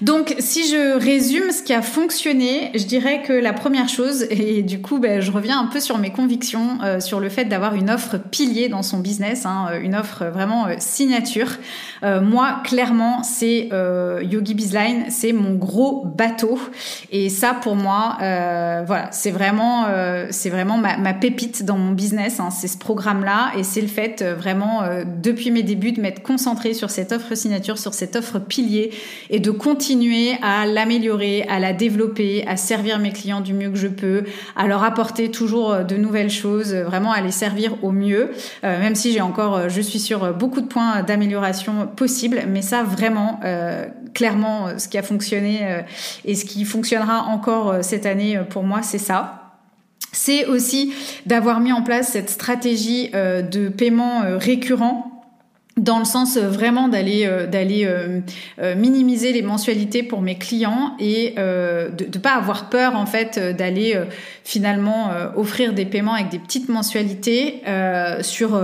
[0.00, 4.62] donc, si je résume ce qui a fonctionné, je dirais que la première chose, et
[4.62, 7.74] du coup, ben, je reviens un peu sur mes convictions, euh, sur le fait d'avoir
[7.74, 11.58] une offre pilier dans son business, hein, euh, une offre vraiment euh, signature.
[12.02, 13.70] moi, clairement, c'est
[14.22, 16.58] Yogi Bizline, c'est mon gros bateau,
[17.10, 19.86] et ça, pour moi, voilà, c'est vraiment,
[20.30, 22.40] c'est vraiment ma, pépite dans mon business.
[22.40, 24.82] Hein, c'est ce programme-là, et c'est le fait vraiment
[25.22, 28.90] depuis mes débuts de m'être concentrée sur cette offre signature, sur cette offre pilier,
[29.30, 33.78] et de continuer à l'améliorer, à la développer, à servir mes clients du mieux que
[33.78, 34.24] je peux,
[34.56, 38.32] à leur apporter toujours euh, de nouvelles choses, euh, vraiment à les servir au mieux,
[38.62, 42.82] euh, même si j'ai encore, je suis sur beaucoup de points d'amélioration possibles, mais ça
[42.82, 43.40] vraiment,
[44.12, 45.82] clairement, ce qui a fonctionné
[46.24, 49.54] et ce qui fonctionnera encore cette année pour moi, c'est ça.
[50.12, 50.92] C'est aussi
[51.26, 55.13] d'avoir mis en place cette stratégie de paiement récurrent
[55.76, 60.94] dans le sens euh, vraiment d'aller euh, d'aller euh, minimiser les mensualités pour mes clients
[60.98, 63.98] et de ne pas avoir peur en fait d'aller
[64.44, 67.62] finalement offrir des paiements avec des petites mensualités
[68.20, 68.60] sur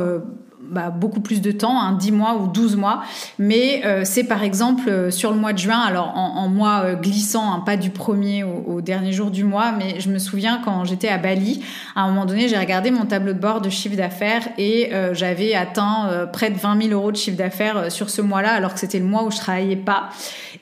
[0.70, 3.02] bah, beaucoup plus de temps, hein, 10 mois ou 12 mois.
[3.40, 6.94] Mais euh, c'est par exemple euh, sur le mois de juin, alors en, mois euh,
[6.94, 10.84] glissant, hein, pas du premier au, dernier jour du mois, mais je me souviens quand
[10.84, 11.64] j'étais à Bali,
[11.96, 15.54] à un moment donné, j'ai regardé mon tableau de bord de chiffre d'affaires et j'avais
[15.54, 18.98] atteint près de 20 000 euros de chiffre d'affaires sur ce mois-là, alors que c'était
[18.98, 20.10] le mois où je travaillais pas.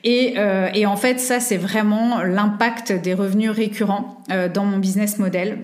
[0.03, 0.35] Et,
[0.73, 4.21] et en fait, ça, c'est vraiment l'impact des revenus récurrents
[4.53, 5.59] dans mon business model.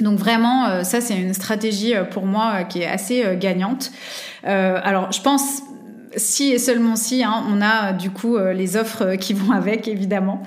[0.00, 3.90] Donc vraiment, euh, ça c'est une stratégie euh, pour moi euh, qui est assez gagnante.
[4.44, 5.62] alors je pense
[6.16, 10.42] si et seulement si, hein, on a du coup les offres qui vont avec, évidemment.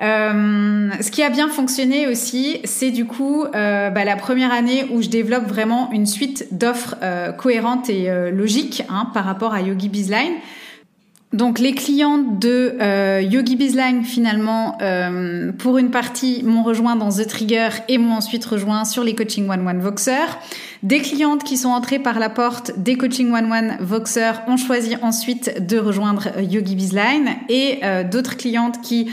[0.00, 5.08] ce qui a bien fonctionné aussi, c'est du coup bah, la première année où je
[5.08, 6.96] développe vraiment une suite d'offres
[7.38, 10.34] cohérentes et logiques hein, par rapport à Yogi Bizline.
[11.34, 17.08] Donc les clients de euh, Yogi Bizline finalement, euh, pour une partie, m'ont rejoint dans
[17.08, 20.38] The Trigger et m'ont ensuite rejoint sur les Coaching One One Voxer.
[20.84, 24.94] Des clientes qui sont entrées par la porte des Coaching One One Voxer ont choisi
[25.02, 27.80] ensuite de rejoindre euh, Yogi Bizline et
[28.10, 29.10] d'autres clientes qui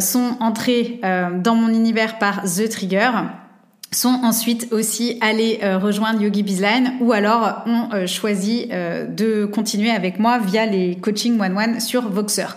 [0.00, 3.10] sont entrées dans mon univers par The Trigger
[3.90, 9.46] sont ensuite aussi allés euh, rejoindre Yogi Bizline ou alors ont euh, choisi euh, de
[9.46, 12.48] continuer avec moi via les coaching one-one sur Voxer.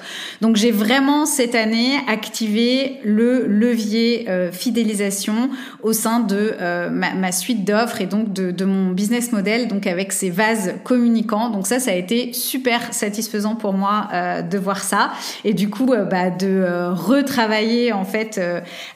[0.41, 5.49] Donc j'ai vraiment cette année activé le levier fidélisation
[5.82, 6.55] au sein de
[6.89, 10.73] ma, ma, suite d'offres et donc de, de, mon business model, donc avec ces vases
[10.84, 11.49] communicants.
[11.49, 14.07] Donc ça, ça a été super satisfaisant pour moi
[14.49, 15.11] de voir ça
[15.45, 18.41] et du coup bah, de retravailler en fait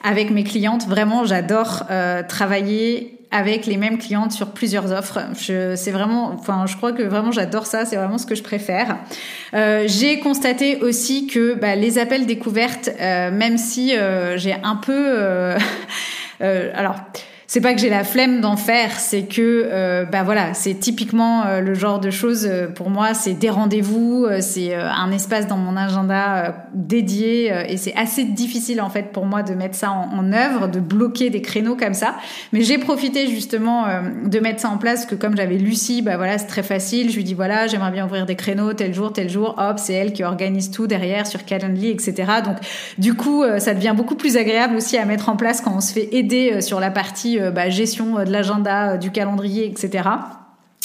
[0.02, 0.86] avec mes clientes.
[0.86, 1.84] Vraiment, j'adore
[2.26, 5.18] travailler avec les mêmes clientes sur plusieurs offres.
[5.34, 7.84] C'est vraiment, enfin, je crois que vraiment j'adore ça.
[7.84, 8.98] C'est vraiment ce que je préfère.
[9.54, 14.76] Euh, j'ai constaté aussi que bah, les appels découvertes, euh, même si euh, j'ai un
[14.76, 15.54] peu,
[16.40, 16.96] alors
[17.48, 21.46] c'est pas que j'ai la flemme d'en faire, c'est que euh, bah voilà, c'est typiquement
[21.46, 25.46] euh, le genre de choses euh, pour moi, c'est des rendez-vous, euh, c'est un espace
[25.46, 29.92] dans mon agenda dédié et c'est assez difficile en fait pour moi de mettre ça
[29.92, 32.16] en, en œuvre, de bloquer des créneaux comme ça.
[32.52, 33.86] Mais j'ai profité justement
[34.24, 37.10] de mettre ça en place que comme j'avais Lucie, bah voilà, c'est très facile.
[37.10, 39.54] Je lui dis voilà, j'aimerais bien ouvrir des créneaux tel jour, tel jour.
[39.58, 42.14] Hop, c'est elle qui organise tout derrière sur Calendly, etc.
[42.44, 42.56] Donc
[42.98, 45.92] du coup, ça devient beaucoup plus agréable aussi à mettre en place quand on se
[45.92, 50.08] fait aider sur la partie euh, bah, gestion euh, de l'agenda, euh, du calendrier, etc.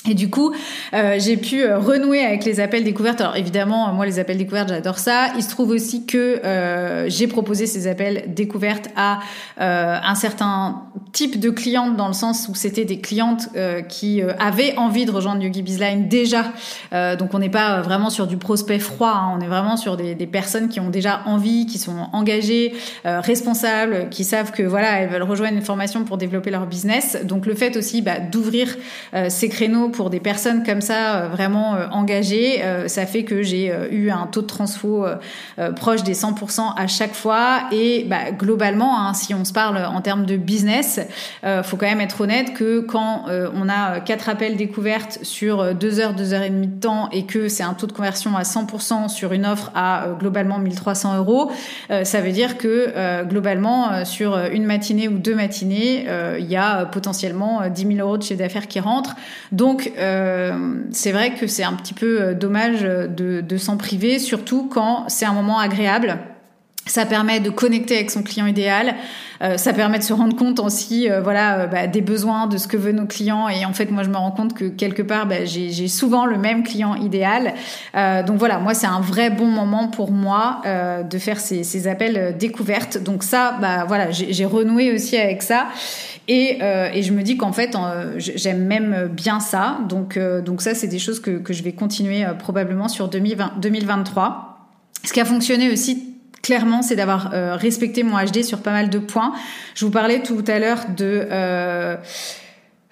[0.10, 0.52] Et du coup,
[0.96, 3.22] euh, j'ai pu euh, renouer avec les appels découvertes.
[3.22, 5.28] Alors évidemment, moi les appels découvertes, j'adore ça.
[5.36, 9.20] Il se trouve aussi que euh, j'ai proposé ces appels découvertes à
[9.60, 14.24] euh, un certain type de clientes dans le sens où c'était des clientes euh, qui
[14.40, 16.46] avaient envie de rejoindre Yogi Bizline déjà.
[16.92, 19.38] donc on n'est pas vraiment sur du prospect froid, hein.
[19.38, 22.74] on est vraiment sur des, des, personnes qui ont déjà envie, qui sont engagées,
[23.04, 27.18] responsables, qui savent que voilà elles veulent rejoindre une formation pour développer leur business.
[27.24, 28.78] Donc le fait aussi bah, d'ouvrir
[29.30, 34.28] ces créneaux pour des personnes comme ça vraiment engagées, ça fait que j'ai eu un
[34.28, 35.06] taux de transfo
[35.76, 37.64] proche des 100% à chaque fois.
[37.72, 41.00] Et bah, globalement, hein, si on se parle en termes de business,
[41.64, 43.26] faut quand même être honnête que quand
[43.56, 47.26] on a quatre appels découvertes sur deux heures, deux heures et demie de temps et
[47.26, 51.52] que c'est un taux de conversion à 100% sur une offre à globalement 1300 euros,
[52.04, 56.06] ça veut dire que globalement sur une matinée ou deux matinées,
[56.40, 59.16] il y a potentiellement 10 000 euros de chiffre d'affaires qui rentrent.
[59.52, 59.81] Donc
[60.92, 65.26] c'est vrai que c'est un petit peu dommage de, de s'en priver, surtout quand c'est
[65.26, 66.20] un moment agréable.
[66.88, 68.96] Ça permet de connecter avec son client idéal.
[69.44, 72.58] Euh, ça permet de se rendre compte aussi, euh, voilà, euh, bah, des besoins, de
[72.58, 73.48] ce que veulent nos clients.
[73.50, 76.38] Et en fait, moi, je me rends compte que quelque part, bah, j'ai souvent le
[76.38, 77.54] même client idéal.
[78.26, 80.62] donc voilà, moi, c'est un vrai bon moment pour moi
[81.10, 82.98] de faire ces, ces appels découvertes.
[82.98, 85.68] Donc ça, bah voilà, j'ai renoué aussi avec ça.
[86.28, 87.76] Et, et je me dis qu'en fait,
[88.18, 89.80] j'aime même bien ça.
[89.90, 94.70] Donc, donc ça, c'est des choses que, que je vais continuer probablement sur 2020, 2023.
[95.04, 96.12] Ce qui a fonctionné aussi
[96.42, 99.34] clairement, c'est d'avoir euh, respecté mon HD sur pas mal de points.
[99.76, 101.96] Je vous parlais tout à l'heure de euh,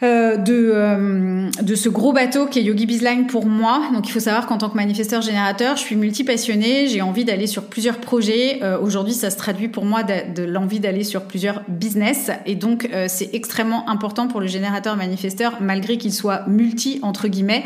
[0.01, 3.81] euh, de, euh, de ce gros bateau qui est Yogi Bizline pour moi.
[3.93, 7.47] Donc il faut savoir qu'en tant que manifesteur générateur, je suis multi-passionnée, j'ai envie d'aller
[7.47, 8.63] sur plusieurs projets.
[8.63, 12.31] Euh, aujourd'hui, ça se traduit pour moi de, de l'envie d'aller sur plusieurs business.
[12.45, 17.65] Et donc c'est extrêmement important pour le générateur manifesteur, malgré qu'il soit multi, entre guillemets,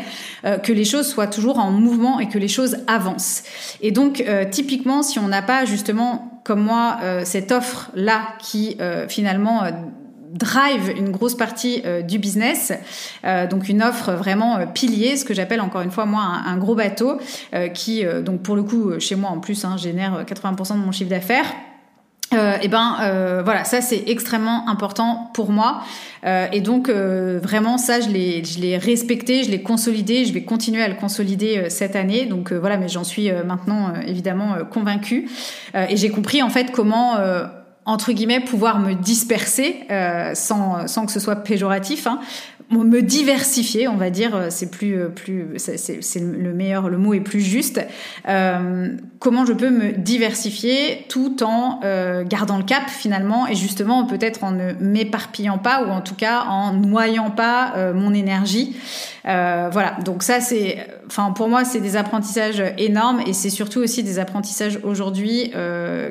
[0.62, 3.44] que les choses soient toujours en mouvement et que les choses avancent.
[3.80, 8.76] Et donc typiquement, si on n'a pas justement comme moi cette offre là qui
[9.08, 9.62] finalement
[10.34, 12.72] drive une grosse partie euh, du business.
[13.24, 16.56] Euh, donc une offre vraiment euh, pilier, ce que j'appelle encore une fois moi un,
[16.56, 17.18] gros bateau
[17.74, 21.10] qui donc pour le coup chez moi en plus hein, génère 80% de mon chiffre
[21.10, 21.46] d'affaires.
[22.34, 25.82] Euh, et ben euh, voilà, ça c'est extrêmement important pour moi.
[26.24, 30.42] Euh, et donc vraiment ça je l'ai je l'ai respecté, je l'ai consolidé, je vais
[30.42, 32.26] continuer à le consolider cette année.
[32.26, 35.28] Donc voilà, mais j'en suis maintenant évidemment convaincue.
[35.74, 37.16] et j'ai compris en fait comment
[37.86, 42.20] entre guillemets pouvoir me disperser euh, sans, sans que ce soit péjoratif hein,
[42.70, 47.14] me diversifier on va dire euh, c'est plus euh, plus c'est le meilleur le mot
[47.14, 47.80] est plus juste.
[48.24, 51.80] Comment je peux me diversifier tout en
[52.24, 56.42] gardant le cap finalement et justement peut-être en ne m'éparpillant pas ou en tout cas
[56.42, 58.76] en noyant pas mon énergie.
[59.24, 59.96] Voilà.
[60.04, 64.18] Donc ça c'est enfin pour moi c'est des apprentissages énormes et c'est surtout aussi des
[64.18, 65.52] apprentissages aujourd'hui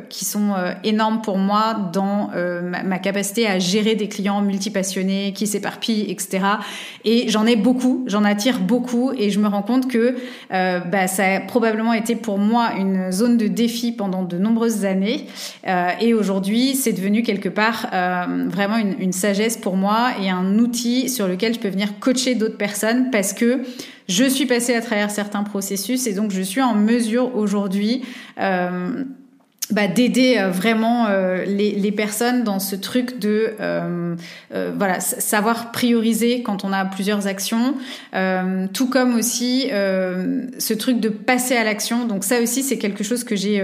[0.10, 5.48] qui sont énormes pour moi dans euh, ma, capacité à gérer des clients multipassionnés qui
[5.48, 6.46] s'éparpillent, etc.
[7.06, 10.16] Et j'en ai beaucoup, j'en attire beaucoup, et je me rends compte que
[10.54, 14.86] euh, bah, ça a probablement été pour moi une zone de défi pendant de nombreuses
[14.86, 15.28] années.
[15.68, 17.90] Euh, et aujourd'hui, c'est devenu quelque part
[18.50, 22.36] vraiment une, une sagesse pour moi et un outil sur lequel je peux venir coacher
[22.36, 23.62] d'autres personnes parce que
[24.08, 28.04] je suis passée à travers certains processus et donc je suis en mesure aujourd'hui
[28.40, 29.04] euh,
[29.72, 34.16] bah, d'aider euh, vraiment euh, les, personnes dans ce truc de euh,
[34.52, 37.76] voilà savoir prioriser quand on a plusieurs actions
[38.74, 42.06] tout comme aussi ce truc de passer à l'action.
[42.06, 43.64] Donc ça aussi c'est quelque chose que j'ai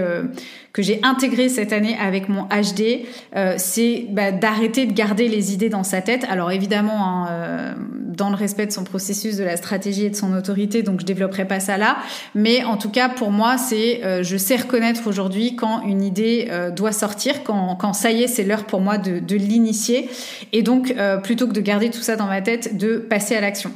[0.72, 3.06] que j'ai intégré cette année avec mon HD,
[3.36, 6.24] euh, c'est bah, d'arrêter de garder les idées dans sa tête.
[6.30, 7.72] Alors évidemment, hein, euh,
[8.06, 11.06] dans le respect de son processus, de la stratégie et de son autorité, donc je
[11.06, 11.98] développerai pas ça là.
[12.34, 16.48] Mais en tout cas, pour moi, c'est euh, je sais reconnaître aujourd'hui quand une idée
[16.76, 20.08] doit sortir, quand, quand ça y est, c'est l'heure pour moi de, de l'initier.
[20.52, 23.72] Et donc, plutôt que de garder tout ça dans ma tête, de passer à l'action.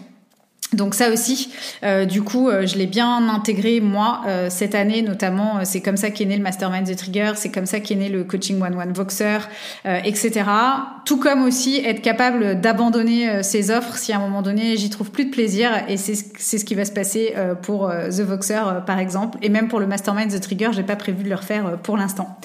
[0.75, 1.51] Donc ça aussi,
[1.83, 5.65] euh, du coup, euh, je l'ai bien intégré moi euh, cette année, notamment.
[5.65, 8.25] c'est comme ça qu'est né le Mastermind The Trigger, c'est comme ça qu'est né le
[8.25, 9.39] Coaching One One Voxer,
[9.85, 10.45] etc.
[11.05, 15.11] Tout comme aussi être capable d'abandonner ses offres si à un moment donné j'y trouve
[15.11, 15.71] plus de plaisir.
[15.89, 19.81] Et c'est ce qui va se passer pour The Voxer par exemple, et même pour
[19.81, 22.39] le Mastermind The Trigger, j'ai pas prévu de le refaire pour l'instant.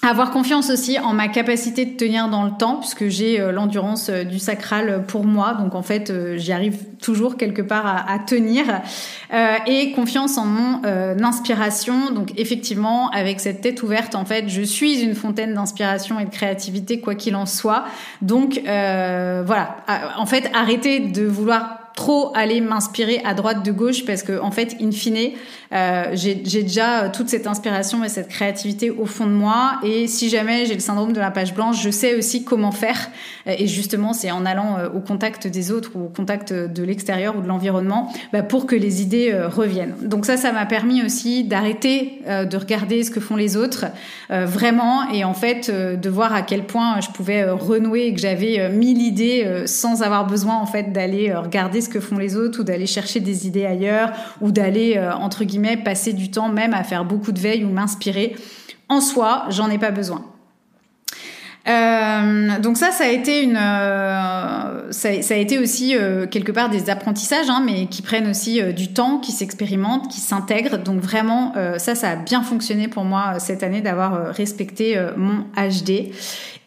[0.00, 4.10] Avoir confiance aussi en ma capacité de tenir dans le temps, puisque j'ai euh, l'endurance
[4.10, 8.08] euh, du sacral pour moi, donc en fait euh, j'y arrive toujours quelque part à,
[8.12, 8.64] à tenir,
[9.66, 10.82] et confiance en mon
[11.22, 12.12] inspiration.
[12.12, 16.30] Donc effectivement, avec cette tête ouverte, en fait, je suis une fontaine d'inspiration et de
[16.30, 17.84] créativité, quoi qu'il en soit.
[18.22, 19.76] Donc voilà,
[20.16, 24.52] en fait, arrêtez de vouloir trop aller m'inspirer à droite de gauche parce que en
[24.52, 25.32] fait, in fine,
[25.72, 29.80] euh, j'ai déjà toute cette inspiration et cette créativité au fond de moi.
[29.82, 33.10] Et si jamais j'ai le syndrome de la page blanche, je sais aussi comment faire.
[33.46, 37.36] Et justement, c'est en allant euh, au contact des autres ou au contact de l'extérieur
[37.36, 39.96] ou de l'environnement bah, pour que les idées euh, reviennent.
[40.00, 43.86] Donc ça, ça m'a permis aussi d'arrêter de regarder ce que font les autres
[44.28, 48.68] vraiment et en fait de voir à quel point je pouvais renouer et que j'avais
[48.70, 52.64] mille idées sans avoir besoin en fait d'aller regarder ce que font les autres ou
[52.64, 57.04] d'aller chercher des idées ailleurs ou d'aller entre guillemets passer du temps même à faire
[57.04, 58.36] beaucoup de veille ou m'inspirer.
[58.88, 60.24] En soi, j'en ai pas besoin.
[61.68, 66.70] Euh, donc ça, ça a été une, euh, ça, a été aussi euh, quelque part
[66.70, 70.78] des apprentissages, hein, mais qui prennent aussi du temps, qui s'expérimentent, qui s'intègrent.
[70.78, 76.12] Donc vraiment, ça, ça a bien fonctionné pour moi cette année d'avoir respecté mon HD.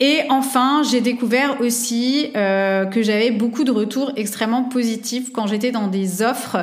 [0.02, 5.70] Et enfin, j'ai découvert aussi euh, que j'avais beaucoup de retours extrêmement positifs quand j'étais
[5.70, 6.58] dans des offres,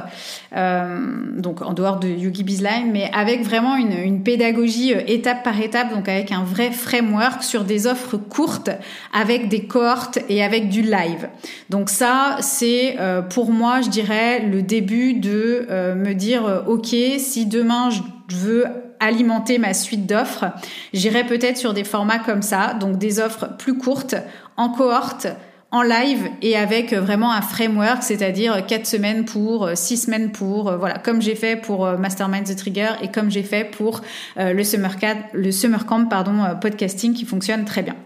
[0.57, 0.99] euh,
[1.37, 5.61] donc en dehors de Yogi Bizline, mais avec vraiment une, une, pédagogie euh, étape par
[5.61, 8.71] étape, donc avec un vrai framework sur des offres courtes,
[9.13, 11.29] avec des cohortes et avec du live.
[11.71, 16.95] Donc ça, c'est euh, pour moi, je dirais, le début de euh, me dire, ok,
[17.19, 18.01] si demain je
[18.37, 18.65] veux
[19.01, 20.47] alimenter ma suite d'offres,
[20.93, 24.17] j'irai peut-être sur des formats comme ça, donc des offres plus courtes,
[24.57, 25.29] en cohorte,
[25.71, 30.99] en live et avec vraiment un framework, c'est-à-dire quatre semaines pour, six semaines pour, voilà,
[30.99, 34.01] comme j'ai fait pour euh, Mastermind the Trigger et comme j'ai fait pour
[34.39, 34.97] euh, le Summer
[35.35, 37.97] le Summer Camp pardon, euh, podcasting qui fonctionne très bien.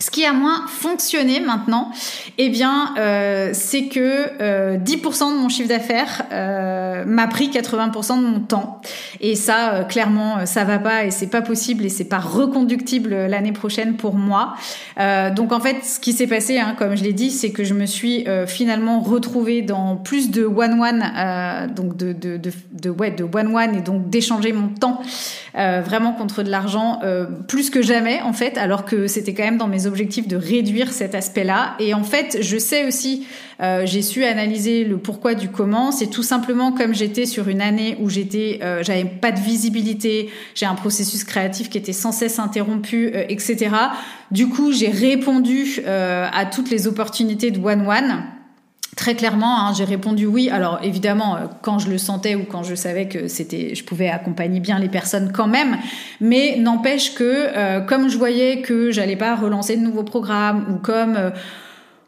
[0.00, 1.90] Ce qui a moins fonctionné maintenant,
[2.38, 8.16] eh bien, euh, c'est que euh, 10% de mon chiffre d'affaires euh, m'a pris 80%
[8.16, 8.80] de mon temps.
[9.20, 12.18] Et ça, euh, clairement, euh, ça va pas et c'est pas possible et c'est pas
[12.18, 14.54] reconductible l'année prochaine pour moi.
[15.36, 17.74] donc en fait, ce qui s'est passé, hein, comme je l'ai dit, c'est que je
[17.74, 23.24] me suis finalement retrouvée dans plus de one-one, donc de, de, de, de, ouais, de
[23.24, 25.00] one-one et donc d'échanger mon temps
[25.54, 27.00] vraiment contre de l'argent
[27.48, 30.90] plus que jamais en fait, alors que c'était quand même dans mes objectif de réduire
[30.92, 31.74] cet aspect-là.
[31.78, 33.26] Et en fait, je sais aussi,
[33.60, 35.92] euh, j'ai su analyser le pourquoi du comment.
[35.92, 40.30] C'est tout simplement comme j'étais sur une année où j'étais, euh, j'avais pas de visibilité,
[40.54, 43.76] j'ai un processus créatif qui était sans cesse interrompu, euh, etc.
[44.30, 48.22] Du coup, j'ai répondu à toutes les opportunités de One One
[49.00, 50.50] Très clairement, hein, j'ai répondu oui.
[50.50, 54.10] Alors évidemment, euh, quand je le sentais ou quand je savais que c'était, je pouvais
[54.10, 55.78] accompagner bien les personnes quand même.
[56.20, 60.76] Mais n'empêche que, euh, comme je voyais que j'allais pas relancer de nouveaux programmes ou
[60.76, 61.30] comme euh,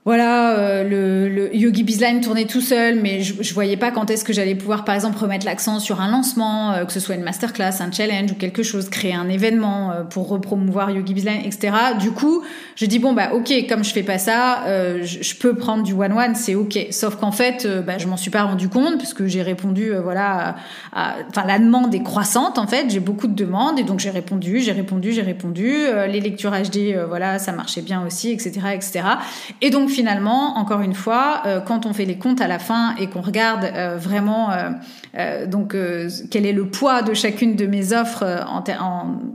[0.04, 4.10] voilà, euh, le, le, Yogi Bizline tournait tout seul, mais je, je voyais pas quand
[4.10, 7.14] est-ce que j'allais pouvoir, par exemple, remettre l'accent sur un lancement, euh, que ce soit
[7.14, 11.42] une masterclass, un challenge ou quelque chose, créer un événement euh, pour repromouvoir Yogi Bizline,
[11.44, 11.72] etc.
[12.00, 12.42] Du coup,
[12.74, 14.64] je dis bon bah ok, comme je fais pas ça,
[15.02, 16.88] je, je, peux prendre du one one, c'est ok.
[16.90, 20.56] Sauf qu'en fait, bah, je m'en suis pas rendu compte puisque j'ai répondu, voilà,
[20.92, 24.60] enfin la demande est croissante en fait, j'ai beaucoup de demandes et donc j'ai répondu,
[24.60, 25.72] j'ai répondu, j'ai répondu.
[26.08, 29.00] les lectures HD, voilà, ça marchait bien aussi, etc., etc.
[29.60, 32.94] Et donc finalement, encore une fois, euh, quand on fait les comptes à la fin
[32.96, 34.50] et qu'on regarde euh, vraiment
[35.16, 35.76] euh, donc
[36.30, 38.24] quel est le poids de chacune de mes offres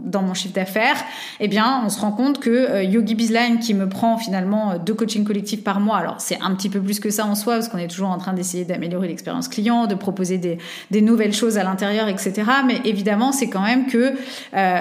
[0.03, 0.97] dans mon chiffre d'affaires,
[1.39, 5.23] eh bien, on se rend compte que Yogi Bizline qui me prend finalement deux coachings
[5.23, 7.77] collectifs par mois, alors c'est un petit peu plus que ça en soi parce qu'on
[7.77, 12.07] est toujours en train d'essayer d'améliorer l'expérience client, de proposer des, nouvelles choses à l'intérieur,
[12.07, 12.33] etc.
[12.65, 14.13] Mais évidemment, c'est quand même que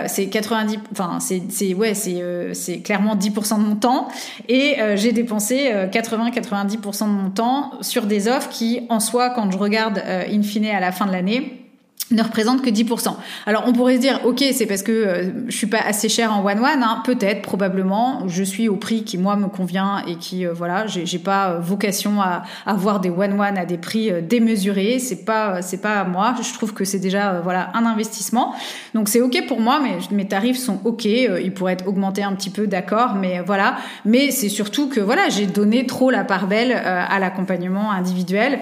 [0.06, 4.08] c'est 90, enfin c'est ouais c'est clairement 10% de mon temps
[4.48, 9.58] et j'ai dépensé 80-90% de mon temps sur des offres qui, en soi, quand je
[9.58, 11.65] regarde euh, in fine à la fin de l'année,
[12.12, 13.14] ne représente que 10%.
[13.46, 16.32] Alors on pourrait se dire, ok, c'est parce que euh, je suis pas assez cher
[16.32, 17.02] en one one, hein.
[17.04, 18.28] peut-être, probablement.
[18.28, 21.58] Je suis au prix qui moi me convient et qui euh, voilà, j'ai pas euh,
[21.58, 25.00] vocation à, avoir des one one à des prix démesurés.
[25.00, 26.34] C'est pas c'est pas à moi.
[26.40, 28.54] Je trouve que c'est déjà voilà un investissement.
[28.94, 31.04] Donc c'est ok pour moi, mais mes tarifs sont ok.
[31.06, 33.78] ils pourraient être augmentés un petit peu, d'accord, mais voilà.
[34.04, 38.60] Mais c'est surtout que voilà, j'ai donné trop la part belle à l'accompagnement individuel.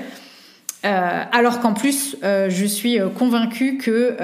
[0.85, 4.17] Euh, alors qu'en plus, euh, je suis euh, convaincue que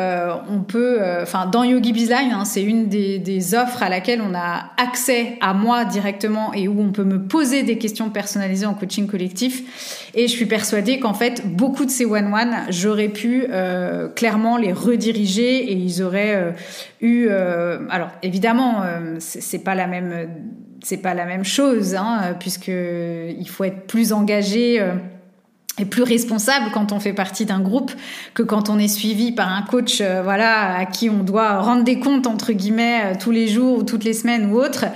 [0.50, 4.34] on peut, enfin dans Yogi Bizline, hein, c'est une des, des, offres à laquelle on
[4.34, 8.74] a accès à moi directement et où on peut me poser des questions personnalisées en
[8.74, 10.10] coaching collectif.
[10.14, 13.46] Et je suis persuadée qu'en fait, beaucoup de ces one-one, j'aurais pu
[14.14, 16.54] clairement les rediriger et ils auraient
[17.00, 17.28] eu.
[17.28, 18.82] alors évidemment,
[19.18, 20.28] c'est pas la même,
[20.82, 24.80] c'est pas la même chose, hein, puisque il faut être plus engagé
[25.80, 27.92] est plus responsable quand on fait partie d'un groupe
[28.34, 31.98] que quand on est suivi par un coach voilà à qui on doit rendre des
[31.98, 34.86] comptes entre guillemets tous les jours ou toutes les semaines ou autres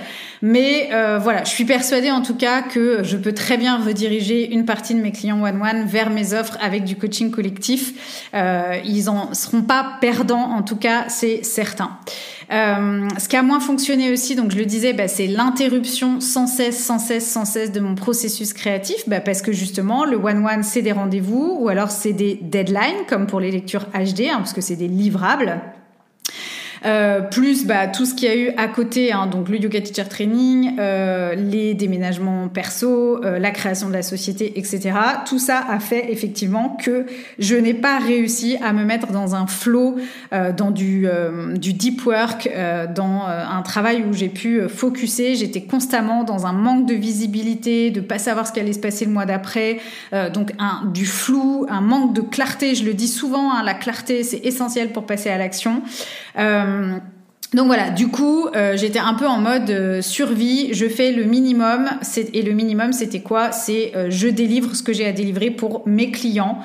[0.47, 4.53] mais euh, voilà, je suis persuadée en tout cas que je peux très bien rediriger
[4.53, 8.29] une partie de mes clients one-one vers mes offres avec du coaching collectif.
[8.35, 11.97] Euh, ils en seront pas perdants, en tout cas, c'est certain.
[12.53, 16.45] Euh, ce qui a moins fonctionné aussi, donc je le disais, bah, c'est l'interruption sans
[16.45, 20.61] cesse, sans cesse, sans cesse de mon processus créatif, bah, parce que justement, le one-one,
[20.61, 24.53] c'est des rendez-vous, ou alors c'est des deadlines, comme pour les lectures HD, hein, parce
[24.53, 25.59] que c'est des livrables.
[26.85, 29.81] Euh, plus bah, tout ce qu'il y a eu à côté, hein, donc le yoga
[29.81, 34.91] teacher training, euh, les déménagements perso, euh, la création de la société, etc.
[35.25, 37.05] Tout ça a fait effectivement que
[37.39, 39.95] je n'ai pas réussi à me mettre dans un flow,
[40.31, 41.07] dans du,
[41.55, 42.49] du deep work,
[42.95, 45.35] dans un travail où j'ai pu focuser.
[45.35, 49.05] J'étais constamment dans un manque de visibilité, de pas savoir ce qui allait se passer
[49.05, 49.79] le mois d'après,
[50.33, 52.75] donc un, du flou, un manque de clarté.
[52.75, 55.81] Je le dis souvent, hein, la clarté c'est essentiel pour passer à l'action.
[56.37, 56.74] Euh,
[57.55, 61.23] donc voilà, du coup, euh, j'étais un peu en mode euh, survie, je fais le
[61.23, 61.87] minimum,
[62.33, 63.53] et le minimum c'était quoi?
[63.53, 66.59] C'est je délivre ce que j'ai à délivrer pour mes clients.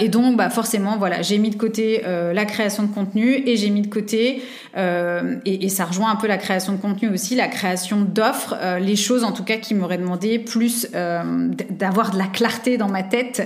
[0.00, 3.70] et donc, bah, forcément, voilà, j'ai mis de côté la création de contenu et j'ai
[3.70, 4.42] mis de côté,
[4.76, 9.24] et, ça rejoint un peu la création de contenu aussi, la création d'offres, les choses
[9.24, 13.42] en tout cas qui m'auraient demandé plus d'avoir de la clarté dans ma tête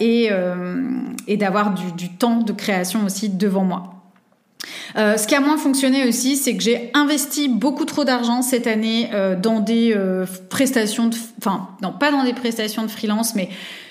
[0.00, 0.30] et,
[1.36, 4.01] d'avoir du temps de création aussi devant moi.
[4.96, 8.66] Euh, ce qui a moins fonctionné aussi, c'est que j'ai investi beaucoup trop d'argent cette
[8.66, 13.34] année euh, dans des euh, prestations de, enfin non pas dans des prestations de freelance,
[13.34, 13.48] mais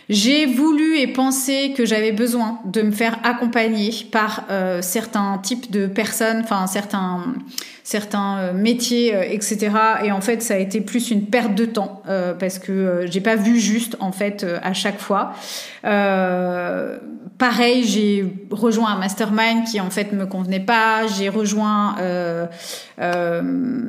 [0.09, 4.43] j'ai voulu et pensé que j'avais besoin de me faire accompagner par
[4.81, 7.23] certains types de personnes, enfin certains
[7.91, 9.71] certains métiers, etc.
[10.03, 12.01] Et en fait, ça a été plus une perte de temps
[12.39, 15.33] parce que j'ai pas vu juste en fait à chaque fois.
[17.41, 21.07] Pareil, j'ai rejoint un mastermind qui en fait me convenait pas.
[21.07, 22.45] J'ai rejoint euh,
[22.99, 23.41] euh,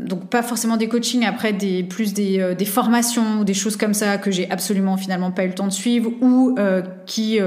[0.07, 3.76] donc pas forcément des coachings, après des plus des, euh, des formations ou des choses
[3.76, 6.57] comme ça que j'ai absolument finalement pas eu le temps de suivre ou
[7.05, 7.40] qui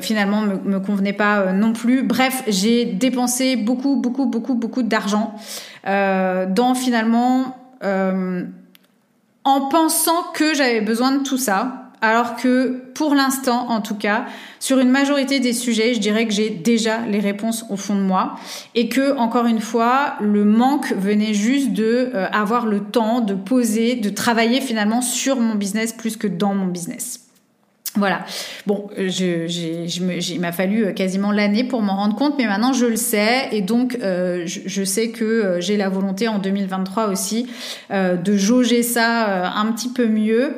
[0.00, 2.04] finalement me, me convenaient pas non plus.
[2.04, 5.34] Bref, j'ai dépensé beaucoup beaucoup beaucoup beaucoup d'argent
[5.84, 7.56] dans finalement
[9.44, 14.26] en pensant que j'avais besoin de tout ça alors que pour l'instant, en tout cas,
[14.58, 18.00] sur une majorité des sujets, je dirais que j'ai déjà les réponses au fond de
[18.00, 18.34] moi
[18.74, 23.34] et que, encore une fois, le manque venait juste de euh, avoir le temps de
[23.34, 27.21] poser, de travailler finalement sur mon business plus que dans mon business.
[27.94, 28.24] Voilà.
[28.66, 29.46] Bon, je,
[30.32, 33.48] il m'a fallu euh, quasiment l'année pour m'en rendre compte, mais maintenant je le sais
[33.52, 37.48] et donc euh, je, sais que euh, j'ai la volonté en 2023 aussi
[37.90, 40.54] de jauger ça un petit peu mieux.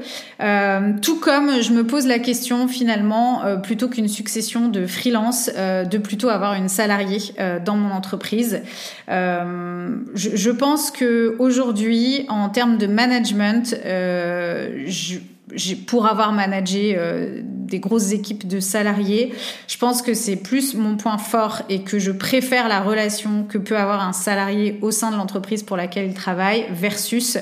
[1.02, 6.28] tout comme je me pose la question finalement, plutôt qu'une succession de freelance, de plutôt
[6.28, 8.62] avoir une salariée dans mon entreprise.
[9.08, 15.18] Je, je, pense que aujourd'hui, en termes de management, je
[15.86, 19.34] pour avoir managé euh, des grosses équipes de salariés,
[19.68, 23.58] je pense que c'est plus mon point fort et que je préfère la relation que
[23.58, 27.38] peut avoir un salarié au sein de l'entreprise pour laquelle il travaille versus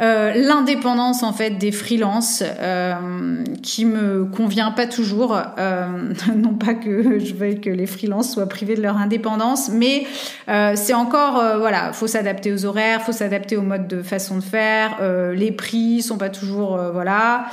[0.00, 5.36] euh, l'indépendance en fait des freelances euh, qui me convient pas toujours.
[5.58, 5.86] Euh,
[6.36, 10.06] non pas que je veuille que les freelances soient privés de leur indépendance, mais
[10.48, 14.42] euh, c'est encore voilà, faut s'adapter aux horaires, faut s'adapter au mode de façon de
[14.42, 14.98] faire.
[15.34, 17.46] les prix sont pas toujours voilà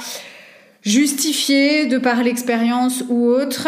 [0.82, 3.68] justifiés de par l'expérience ou autre.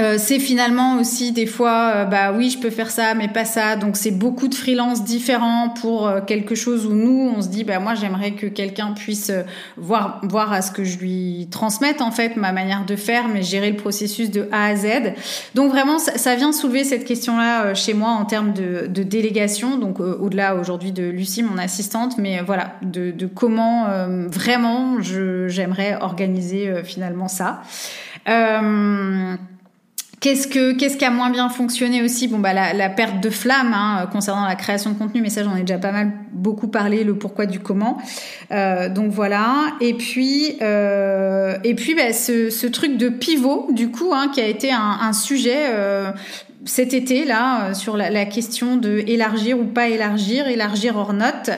[0.00, 3.44] Euh, c'est finalement aussi des fois, euh, bah oui, je peux faire ça, mais pas
[3.44, 3.76] ça.
[3.76, 7.64] Donc c'est beaucoup de freelance différents pour euh, quelque chose où nous, on se dit,
[7.64, 9.30] bah moi j'aimerais que quelqu'un puisse
[9.76, 13.42] voir voir à ce que je lui transmette en fait ma manière de faire, mais
[13.42, 15.12] gérer le processus de A à Z.
[15.54, 19.76] Donc vraiment, ça, vient soulever cette question-là chez moi en termes de, délégation.
[19.76, 23.86] Donc au-delà aujourd'hui de Lucie, mon assistante, mais voilà, de, comment
[24.28, 27.62] vraiment j'aimerais organiser finalement ça.
[30.20, 32.28] Qu'est-ce que qu'est-ce qui a moins bien fonctionné aussi?
[32.28, 35.44] Bon bah la, la perte de flamme hein, concernant la création de contenu, mais ça
[35.44, 37.96] j'en ai déjà pas mal beaucoup parlé, le pourquoi du comment.
[38.50, 39.72] Euh, donc voilà.
[39.80, 44.42] Et puis euh, et puis bah, ce, ce, truc de pivot du coup hein, qui
[44.42, 46.12] a été un, un sujet euh,
[46.64, 51.12] cet été là euh, sur la, la, question de élargir ou pas élargir, élargir hors
[51.12, 51.50] note,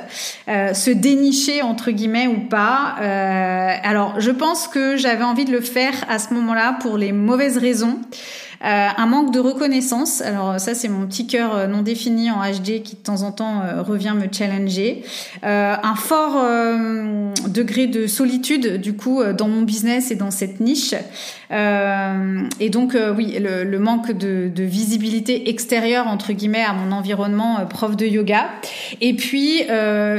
[0.49, 2.97] euh, se dénicher entre guillemets ou pas.
[3.01, 7.13] Euh, alors je pense que j'avais envie de le faire à ce moment-là pour les
[7.13, 7.99] mauvaises raisons.
[8.63, 10.21] Un manque de reconnaissance.
[10.21, 13.63] Alors ça, c'est mon petit cœur non défini en HD qui de temps en temps
[13.85, 15.05] revient me challenger.
[15.43, 16.45] un fort
[17.49, 20.95] degré de solitude du coup dans mon business et dans cette niche.
[21.53, 27.97] Et donc oui, le, manque de, de, visibilité extérieure entre guillemets à mon environnement prof
[27.97, 28.51] de yoga.
[29.01, 29.63] Et puis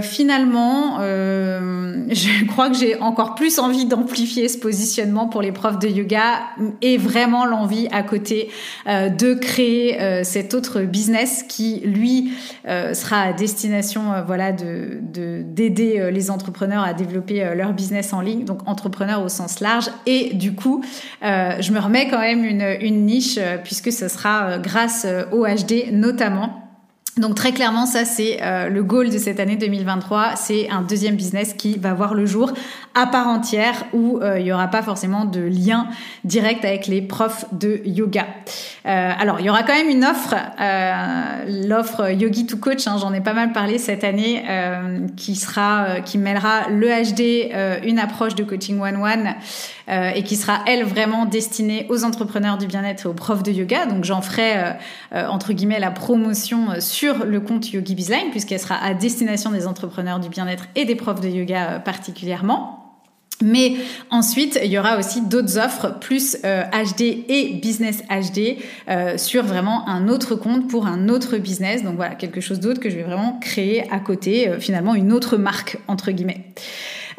[0.01, 0.99] finalement,
[2.09, 6.41] je crois que j'ai encore plus envie d'amplifier ce positionnement pour les profs de yoga
[6.81, 8.49] et vraiment l'envie à côté
[8.87, 12.33] euh, de créer euh, cet autre business qui lui
[12.67, 18.45] euh, sera à destination voilà de d'aider les entrepreneurs à développer leur business en ligne
[18.45, 20.83] donc entrepreneurs au sens large et du coup
[21.23, 26.62] je me remets quand même une, une niche puisque ce sera grâce au HD notamment
[27.17, 30.35] donc très clairement, ça c'est euh, le goal de cette année 2023.
[30.35, 32.51] C'est un deuxième business qui va voir le jour
[32.95, 35.87] à part entière où euh, il y aura pas forcément de lien
[36.23, 38.25] direct avec les profs de yoga.
[38.87, 40.33] Euh, alors il y aura quand même une offre,
[41.67, 42.87] l'offre Yogi to Coach.
[42.87, 44.43] Hein, J'en ai pas mal parlé cette année,
[45.15, 49.35] qui sera, qui mêlera le HD, une approche de coaching one one
[49.89, 53.51] euh, et qui sera elle vraiment destinée aux entrepreneurs du bien-être et aux profs de
[53.51, 53.85] yoga.
[53.85, 54.71] Donc j'en ferai euh,
[55.13, 59.67] euh, entre guillemets la promotion sur le compte Yogi Bizline puisqu'elle sera à destination des
[59.67, 62.79] entrepreneurs du bien-être et des profs de yoga particulièrement.
[63.41, 63.75] Mais
[64.09, 68.57] ensuite, il y aura aussi d'autres offres, plus HD et Business HD,
[69.17, 71.83] sur vraiment un autre compte pour un autre business.
[71.83, 75.35] Donc voilà, quelque chose d'autre que je vais vraiment créer à côté, finalement une autre
[75.35, 76.53] marque, entre guillemets.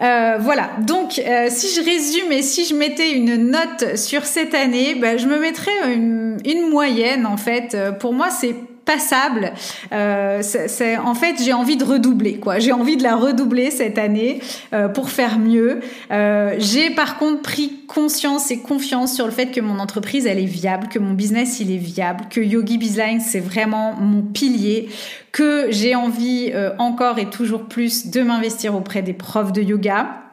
[0.02, 4.55] Euh, voilà, donc euh, si je résume et si je mettais une note sur cette
[4.55, 7.74] année, bah, je me mettrais une, une, moyenne en fait.
[7.74, 9.52] Euh, pour moi, c'est passable.
[9.93, 12.59] Euh, c'est en fait j'ai envie de redoubler quoi.
[12.59, 14.40] J'ai envie de la redoubler cette année
[14.73, 15.81] euh, pour faire mieux.
[16.11, 20.39] Euh, j'ai par contre pris conscience et confiance sur le fait que mon entreprise elle
[20.39, 24.89] est viable, que mon business il est viable, que Yogi Bizline c'est vraiment mon pilier,
[25.32, 30.24] que j'ai envie euh, encore et toujours plus de m'investir auprès des profs de yoga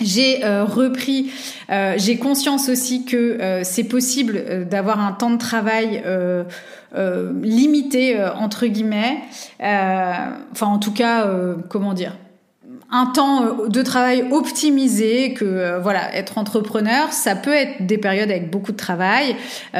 [0.00, 1.30] j'ai euh, repris,
[1.70, 6.02] euh, j'ai conscience aussi que euh, c'est possible d'avoir un temps de travail
[7.42, 9.18] limité entre guillemets.
[9.60, 11.26] enfin, en tout cas,
[11.68, 12.16] comment dire
[12.94, 18.50] un temps de travail optimisé, que voilà, être entrepreneur, ça peut être des périodes avec
[18.50, 19.34] beaucoup de travail,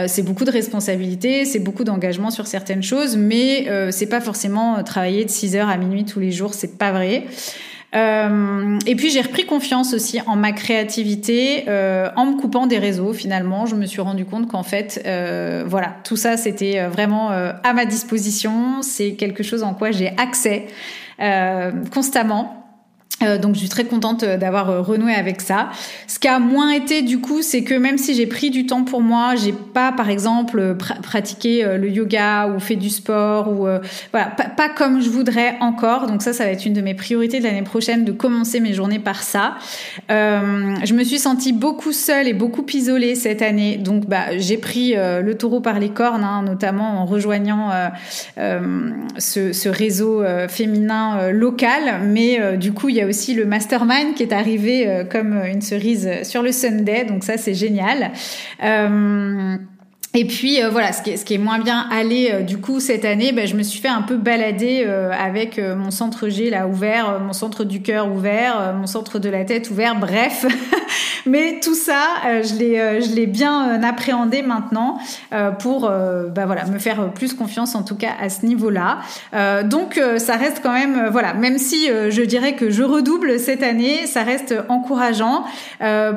[0.06, 5.26] c'est beaucoup de responsabilités, c'est beaucoup d'engagement sur certaines choses, mais c'est pas forcément travailler
[5.26, 7.26] de 6 heures à minuit tous les jours, c'est pas vrai.
[7.94, 12.78] Euh, et puis j'ai repris confiance aussi en ma créativité euh, en me coupant des
[12.78, 13.12] réseaux.
[13.12, 17.32] Finalement, je me suis rendu compte qu'en fait, euh, voilà, tout ça c'était euh, vraiment
[17.32, 18.80] euh, à ma disposition.
[18.80, 20.66] C'est quelque chose en quoi j'ai accès
[21.92, 22.61] constamment.
[23.22, 25.70] Euh, donc je suis très contente euh, d'avoir euh, renoué avec ça.
[26.06, 28.84] Ce qui a moins été du coup, c'est que même si j'ai pris du temps
[28.84, 33.66] pour moi, j'ai pas par exemple pratiqué le yoga ou fait du sport ou
[34.10, 34.26] voilà,
[34.56, 36.06] pas, comme je voudrais encore.
[36.06, 38.72] Donc ça, ça va être une de mes priorités de l'année prochaine de commencer mes
[38.72, 39.54] journées par ça.
[40.08, 43.76] je me suis sentie beaucoup seule et beaucoup isolée cette année.
[43.76, 47.70] Donc bah j'ai pris le taureau par les cornes, hein, notamment en rejoignant
[48.36, 52.00] ce, réseau féminin local.
[52.04, 55.62] Mais du coup, il y a aussi le mastermind qui est arrivé euh, comme une
[55.62, 58.12] cerise sur le Sunday, donc ça c'est génial.
[58.62, 59.56] Euh,
[60.14, 63.32] et puis euh, voilà, ce qui, est, moins bien allé euh, du coup cette année,
[63.32, 67.18] ben, je me suis fait un peu balader euh, avec mon centre G là ouvert,
[67.20, 70.44] mon centre du cœur ouvert, mon centre de la tête ouvert, bref.
[71.24, 72.02] Mais tout ça,
[72.42, 74.98] je l'ai je l'ai bien appréhendé maintenant
[75.60, 78.98] pour ben, voilà me faire plus confiance en tout cas à ce niveau-là.
[79.62, 84.06] donc ça reste quand même voilà, même si je dirais que je redouble cette année,
[84.06, 85.44] ça reste encourageant.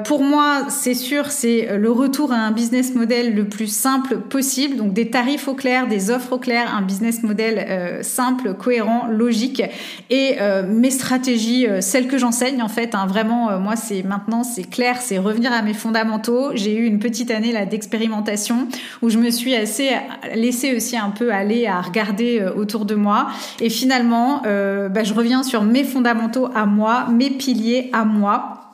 [0.05, 4.77] pour moi, c'est sûr, c'est le retour à un business model le plus simple possible,
[4.77, 9.05] donc des tarifs au clair, des offres au clair, un business model euh, simple, cohérent,
[9.11, 9.61] logique.
[10.09, 14.43] Et euh, mes stratégies, euh, celles que j'enseigne en fait, hein, vraiment moi c'est maintenant
[14.43, 16.49] c'est clair, c'est revenir à mes fondamentaux.
[16.55, 18.67] J'ai eu une petite année là d'expérimentation
[19.03, 19.91] où je me suis assez
[20.33, 23.27] laissé aussi un peu aller à regarder autour de moi.
[23.61, 28.64] Et finalement bah, je reviens sur mes fondamentaux à moi, mes piliers à moi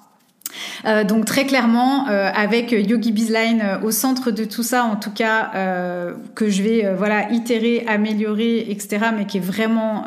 [0.85, 4.95] euh, donc très clairement, euh, avec Yogi Bizline euh, au centre de tout ça, en
[4.95, 5.51] tout cas,
[6.35, 10.05] que je vais voilà itérer, améliorer, etc., mais qui est vraiment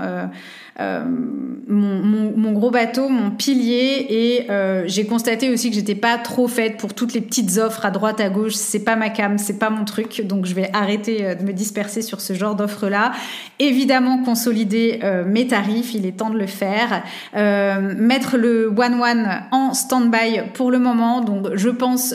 [0.79, 4.47] mon, gros bateau, mon pilier, et
[4.87, 8.21] j'ai constaté aussi que j'étais pas trop faite pour toutes les petites offres à droite
[8.21, 8.55] à gauche.
[8.55, 12.03] C'est pas ma cam, c'est pas mon truc, donc je vais arrêter de me disperser
[12.03, 13.13] sur ce genre d'offres là.
[13.59, 17.03] Évidemment, consolider mes tarifs, il est temps de le faire.
[17.35, 22.15] mettre le one one en stand-by pour le moment, donc je pense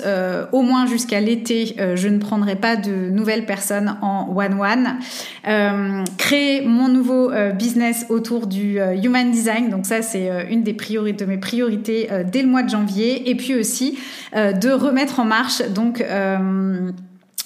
[0.52, 4.99] au moins jusqu'à l'été, je ne prendrai pas de nouvelles personnes en one-one.
[5.48, 9.70] Euh, créer mon nouveau euh, business autour du euh, human design.
[9.70, 13.30] Donc ça, c'est une des priorités, de mes priorités dès le mois de janvier.
[13.30, 13.98] Et puis aussi
[14.34, 16.04] de remettre en marche donc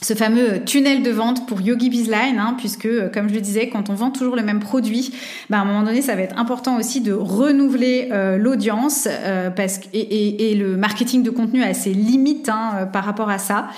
[0.03, 3.69] ce fameux tunnel de vente pour Yogi Bizline, hein, puisque, euh, comme je le disais,
[3.69, 5.13] quand on vend toujours le même produit,
[5.49, 9.49] bah, à un moment donné, ça va être important aussi de renouveler euh, l'audience euh,
[9.49, 13.37] parce que, et, et, le marketing de contenu a ses limites hein, par rapport à
[13.37, 13.69] ça.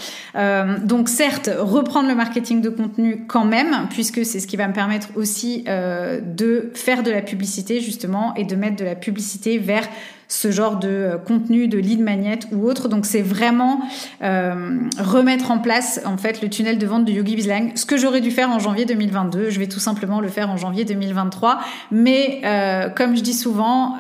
[0.84, 4.74] donc, certes, reprendre le marketing de contenu quand même, puisque c'est ce qui va me
[4.74, 9.88] permettre aussi de faire de la publicité justement et de mettre de la publicité vers
[10.28, 12.90] ce genre de euh, contenu, de lead magnet ou autre.
[12.90, 13.82] Donc c'est vraiment
[14.22, 17.72] euh, remettre en place en fait le tunnel de vente de Yogi Bizlang.
[17.76, 20.58] Ce que j'aurais dû faire en janvier 2022, je vais tout simplement le faire en
[20.58, 21.60] janvier 2023.
[21.92, 23.98] Mais euh, comme je dis souvent,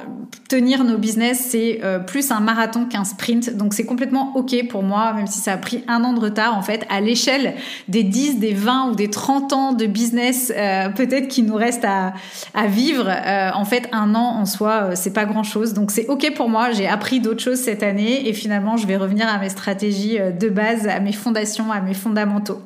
[0.49, 3.55] tenir nos business c'est plus un marathon qu'un sprint.
[3.55, 6.57] Donc c'est complètement ok pour moi, même si ça a pris un an de retard
[6.57, 7.55] en fait à l'échelle
[7.87, 10.51] des 10, des 20 ou des 30 ans de business
[10.95, 12.13] peut-être qui nous reste à,
[12.53, 13.09] à vivre.
[13.53, 15.73] en fait un an en soi c'est pas grand chose.
[15.73, 18.97] Donc c'est ok pour moi, j'ai appris d'autres choses cette année et finalement je vais
[18.97, 22.61] revenir à mes stratégies euh, de base, à mes fondations, à mes fondamentaux.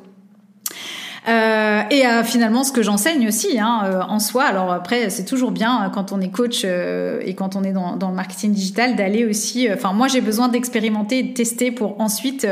[1.28, 4.44] Euh, et à finalement ce que j'enseigne aussi hein, euh, en soi.
[4.44, 8.08] Alors après, c'est toujours bien quand on est coach et quand on est dans, dans
[8.08, 9.68] le marketing digital d'aller aussi.
[9.70, 12.46] Enfin, moi j'ai besoin d'expérimenter et de tester pour ensuite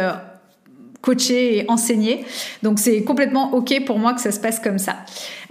[1.01, 2.25] coacher et enseigner.
[2.63, 4.97] Donc c'est complètement ok pour moi que ça se passe comme ça.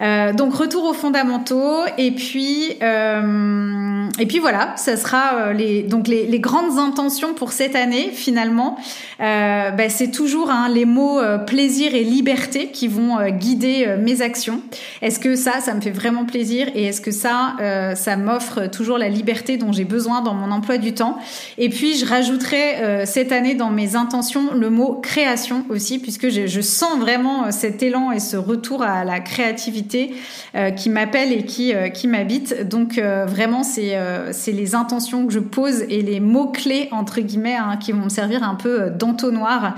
[0.01, 5.83] Euh, donc retour aux fondamentaux et puis euh, et puis voilà, ça sera euh, les
[5.83, 8.77] donc les, les, grandes intentions pour cette année finalement.
[9.19, 14.21] Euh, bah, c'est toujours hein, les mots euh, plaisir et liberté qui vont guider mes
[14.21, 14.61] actions.
[15.01, 17.55] Est-ce que ça, ça me fait vraiment plaisir et est-ce que ça,
[17.95, 21.17] ça m'offre toujours la liberté dont j'ai besoin dans mon emploi du temps?
[21.57, 25.36] Et puis je rajouterai cette année dans mes intentions le mot création
[25.69, 30.13] aussi puisque je, sens vraiment cet élan et ce retour à la créativité
[30.55, 32.67] euh, qui m'appelle et qui, euh, m'habite.
[32.67, 33.97] Donc euh, vraiment, c'est
[34.31, 38.09] c'est les intentions que je pose et les mots-clés, entre guillemets, hein, qui vont me
[38.09, 39.75] servir un peu d'entonnoir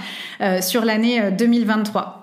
[0.62, 2.19] sur l'année 2023.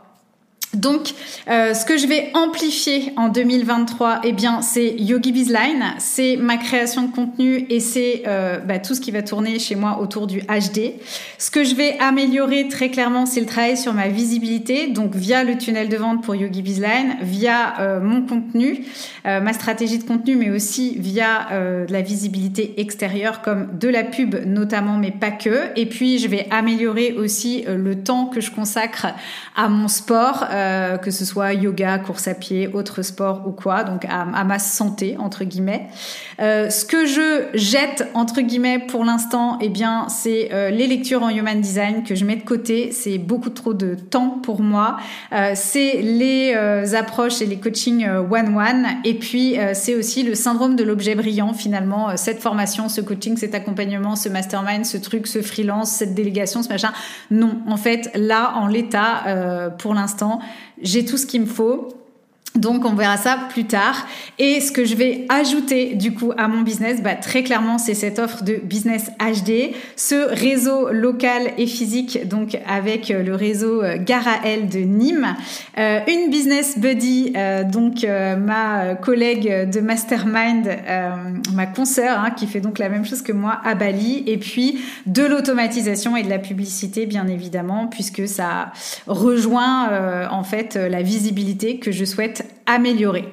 [0.77, 1.15] Donc,
[1.49, 6.59] euh, ce que je vais amplifier en 2023, eh bien, c'est Yogi Bizline, c'est ma
[6.59, 10.27] création de contenu et c'est euh, bah, tout ce qui va tourner chez moi autour
[10.27, 10.93] du HD.
[11.39, 15.45] Ce que je vais améliorer très clairement, c'est le travail sur ma visibilité, donc via
[15.45, 18.85] le tunnel de vente pour Yogi Bizline, via euh, mon contenu,
[19.25, 24.37] ma stratégie de contenu, mais aussi via de la visibilité extérieure comme de la pub
[24.47, 25.71] notamment, mais pas que.
[25.75, 29.07] Et puis, je vais améliorer aussi le temps que je consacre
[29.57, 30.45] à mon sport.
[31.03, 35.17] Que ce soit yoga, course à pied, autre sport ou quoi, donc à, ma santé
[35.19, 35.87] entre guillemets.
[36.41, 41.23] Euh, ce que je jette entre guillemets pour l'instant, eh bien, c'est euh, les lectures
[41.23, 42.93] en human design que je mets de côté.
[42.93, 44.97] C'est beaucoup trop de temps pour moi.
[45.55, 46.55] c'est les
[46.95, 51.53] approches et les coachings one one, et puis c'est aussi le syndrome de l'objet brillant
[51.53, 52.17] finalement.
[52.17, 56.69] cette formation, ce coaching, cet accompagnement, ce mastermind, ce truc, ce freelance, cette délégation, ce
[56.69, 56.93] machin.
[57.31, 60.41] Non, en fait, là, en l'état, pour l'instant,
[60.81, 61.89] j'ai tout ce qu'il me faut.
[62.57, 64.07] Donc on verra ça plus tard.
[64.39, 67.95] Et ce que je vais ajouter du coup à mon business, bah, très clairement, c'est
[67.95, 73.83] cette offre de business HD, ce réseau local et physique, donc avec euh, le réseau
[73.83, 75.35] euh, Garaël de Nîmes,
[75.79, 77.33] euh, une business buddy,
[77.71, 80.69] donc ma collègue de mastermind,
[81.55, 84.81] ma consoeur, hein, qui fait donc la même chose que moi à Bali, et puis
[85.07, 88.73] de l'automatisation et de la publicité, bien évidemment, puisque ça
[89.07, 93.29] rejoint en fait la visibilité que je souhaite améliorer.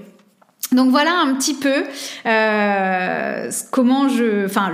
[0.71, 1.83] Donc voilà un petit peu
[2.25, 4.71] euh, comment je, enfin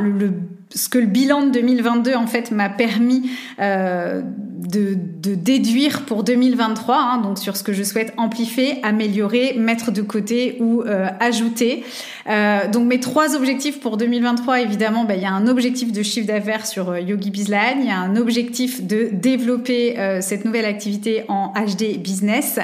[0.74, 3.30] ce que le bilan de 2022 en fait m'a permis
[3.60, 4.96] euh, de,
[5.36, 10.58] déduire pour 2023, hein, donc sur ce que je souhaite amplifier, améliorer, mettre de côté
[10.60, 11.84] ou euh, ajouter.
[12.72, 16.28] Donc mes trois objectifs pour 2023, évidemment, bah, il y a un objectif de chiffre
[16.28, 21.24] d'affaires sur euh, Yogi Bizline, il y a un objectif de développer cette nouvelle activité
[21.28, 22.60] en HD business.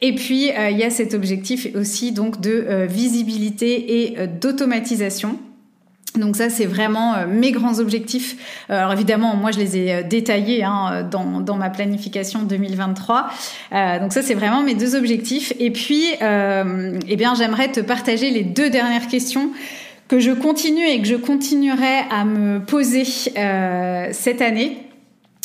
[0.00, 5.38] Et puis, il y a cet objectif aussi donc de visibilité et d'automatisation.
[6.18, 8.36] Donc ça, c'est vraiment euh, mes grands objectifs.
[8.70, 13.30] Euh, alors évidemment, moi, je les ai euh, détaillés hein, dans, dans, ma planification 2023.
[14.00, 15.52] donc ça, c'est vraiment mes deux objectifs.
[15.58, 19.50] Et puis, eh bien, j'aimerais te partager les deux dernières questions
[20.08, 24.87] que je continue et que je continuerai à me poser cette année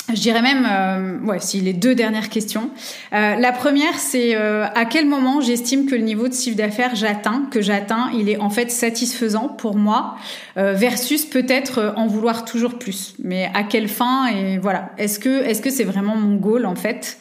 [0.10, 2.70] je dirais même, euh, ouais, si les deux dernières questions.
[3.14, 6.96] Euh, la première, c'est euh, à quel moment j'estime que le niveau de chiffre d'affaires
[6.96, 10.16] j'atteins, que j'atteins, il est en fait satisfaisant pour moi,
[10.58, 13.16] euh, versus peut-être en vouloir toujours plus.
[13.24, 14.92] Mais à quelle fin et voilà.
[14.98, 17.18] Est-ce que est-ce que c'est vraiment mon goal en fait?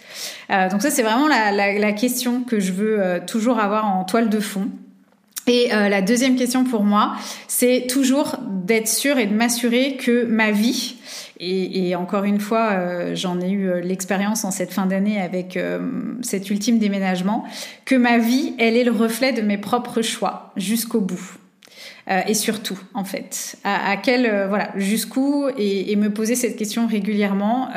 [0.51, 4.29] Donc ça, c'est vraiment la, la, la, question que je veux toujours avoir en toile
[4.29, 4.69] de fond.
[5.47, 7.14] Et la deuxième question pour moi,
[7.48, 10.97] c'est toujours d'être sûr et de m'assurer que ma vie
[11.44, 15.56] et, encore une fois, euh, j'en ai eu euh, l'expérience en cette fin d'année avec
[15.56, 15.81] euh,
[16.23, 17.44] cet ultime déménagement,
[17.85, 21.39] que ma vie, elle est le reflet de mes propres choix jusqu'au bout.
[22.28, 27.69] et surtout, en fait, à, quel voilà jusqu'où et, et, me poser cette question régulièrement.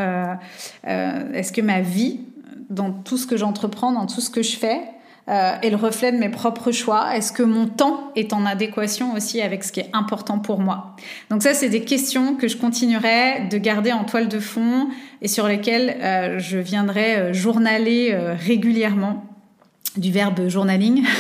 [0.84, 2.22] Est-ce que ma vie,
[2.70, 4.80] dans tout ce que j'entreprends, dans tout ce que je fais,
[5.28, 9.14] euh, et le reflet de mes propres choix Est-ce que mon temps est en adéquation
[9.14, 10.96] aussi avec ce qui est important pour moi?
[11.32, 14.88] Donc ça, c'est des questions que je continuerai de garder en toile de fond
[15.22, 19.26] et sur lesquelles euh, je viendrai euh, journaler euh, régulièrement,
[19.98, 21.04] du verbe journaling.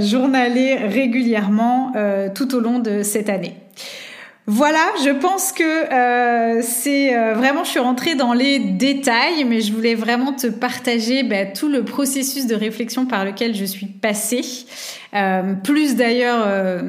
[0.00, 1.92] journaler régulièrement
[2.34, 3.54] tout au long de cette année.
[4.46, 9.60] Voilà, je pense que euh, c'est euh, vraiment, je suis rentrée dans les détails, mais
[9.60, 13.86] je voulais vraiment te partager bah, tout le processus de réflexion par lequel je suis
[13.86, 14.42] passée
[15.12, 16.46] euh, plus d'ailleurs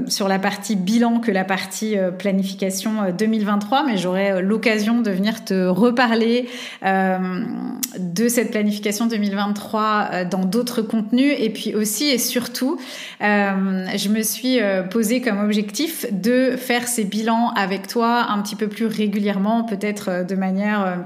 [0.08, 5.68] sur la partie bilan que la partie planification 2023, mais j'aurai l'occasion de venir te
[5.68, 6.48] reparler
[6.84, 11.34] de cette planification 2023 dans d'autres contenus.
[11.40, 12.78] Et puis aussi et surtout,
[13.20, 14.60] je me suis
[14.92, 20.26] posé comme objectif de faire ces bilans avec toi un petit peu plus régulièrement, peut-être
[20.26, 21.06] de manière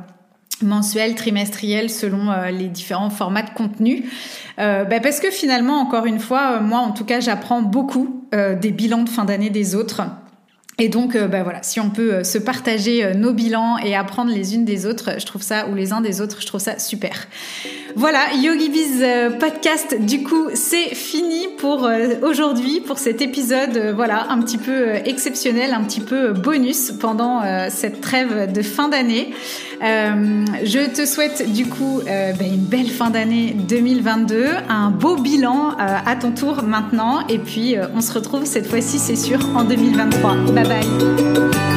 [0.61, 4.05] mensuel, trimestriel, selon euh, les différents formats de contenu.
[4.59, 8.21] Euh, bah, parce que finalement, encore une fois, euh, moi en tout cas, j'apprends beaucoup
[8.35, 10.01] des bilans de fin d'année des autres.
[10.77, 14.65] Et donc, bah voilà, si on peut se partager nos bilans et apprendre les unes
[14.65, 17.27] des autres, je trouve ça, ou les uns des autres, je trouve ça super.
[17.97, 23.77] Voilà, Yogi Biz euh, podcast, du coup, c'est fini pour euh, aujourd'hui, pour cet épisode,
[23.77, 28.89] euh, voilà, un petit peu exceptionnel, un petit peu bonus pendant cette trêve de fin
[28.89, 29.33] d'année.
[29.81, 36.15] Je te souhaite du coup ben, une belle fin d'année 2022, un beau bilan à
[36.15, 40.35] ton tour maintenant, et puis on se retrouve cette fois-ci, c'est sûr, en 2023.
[40.53, 41.74] Bye bye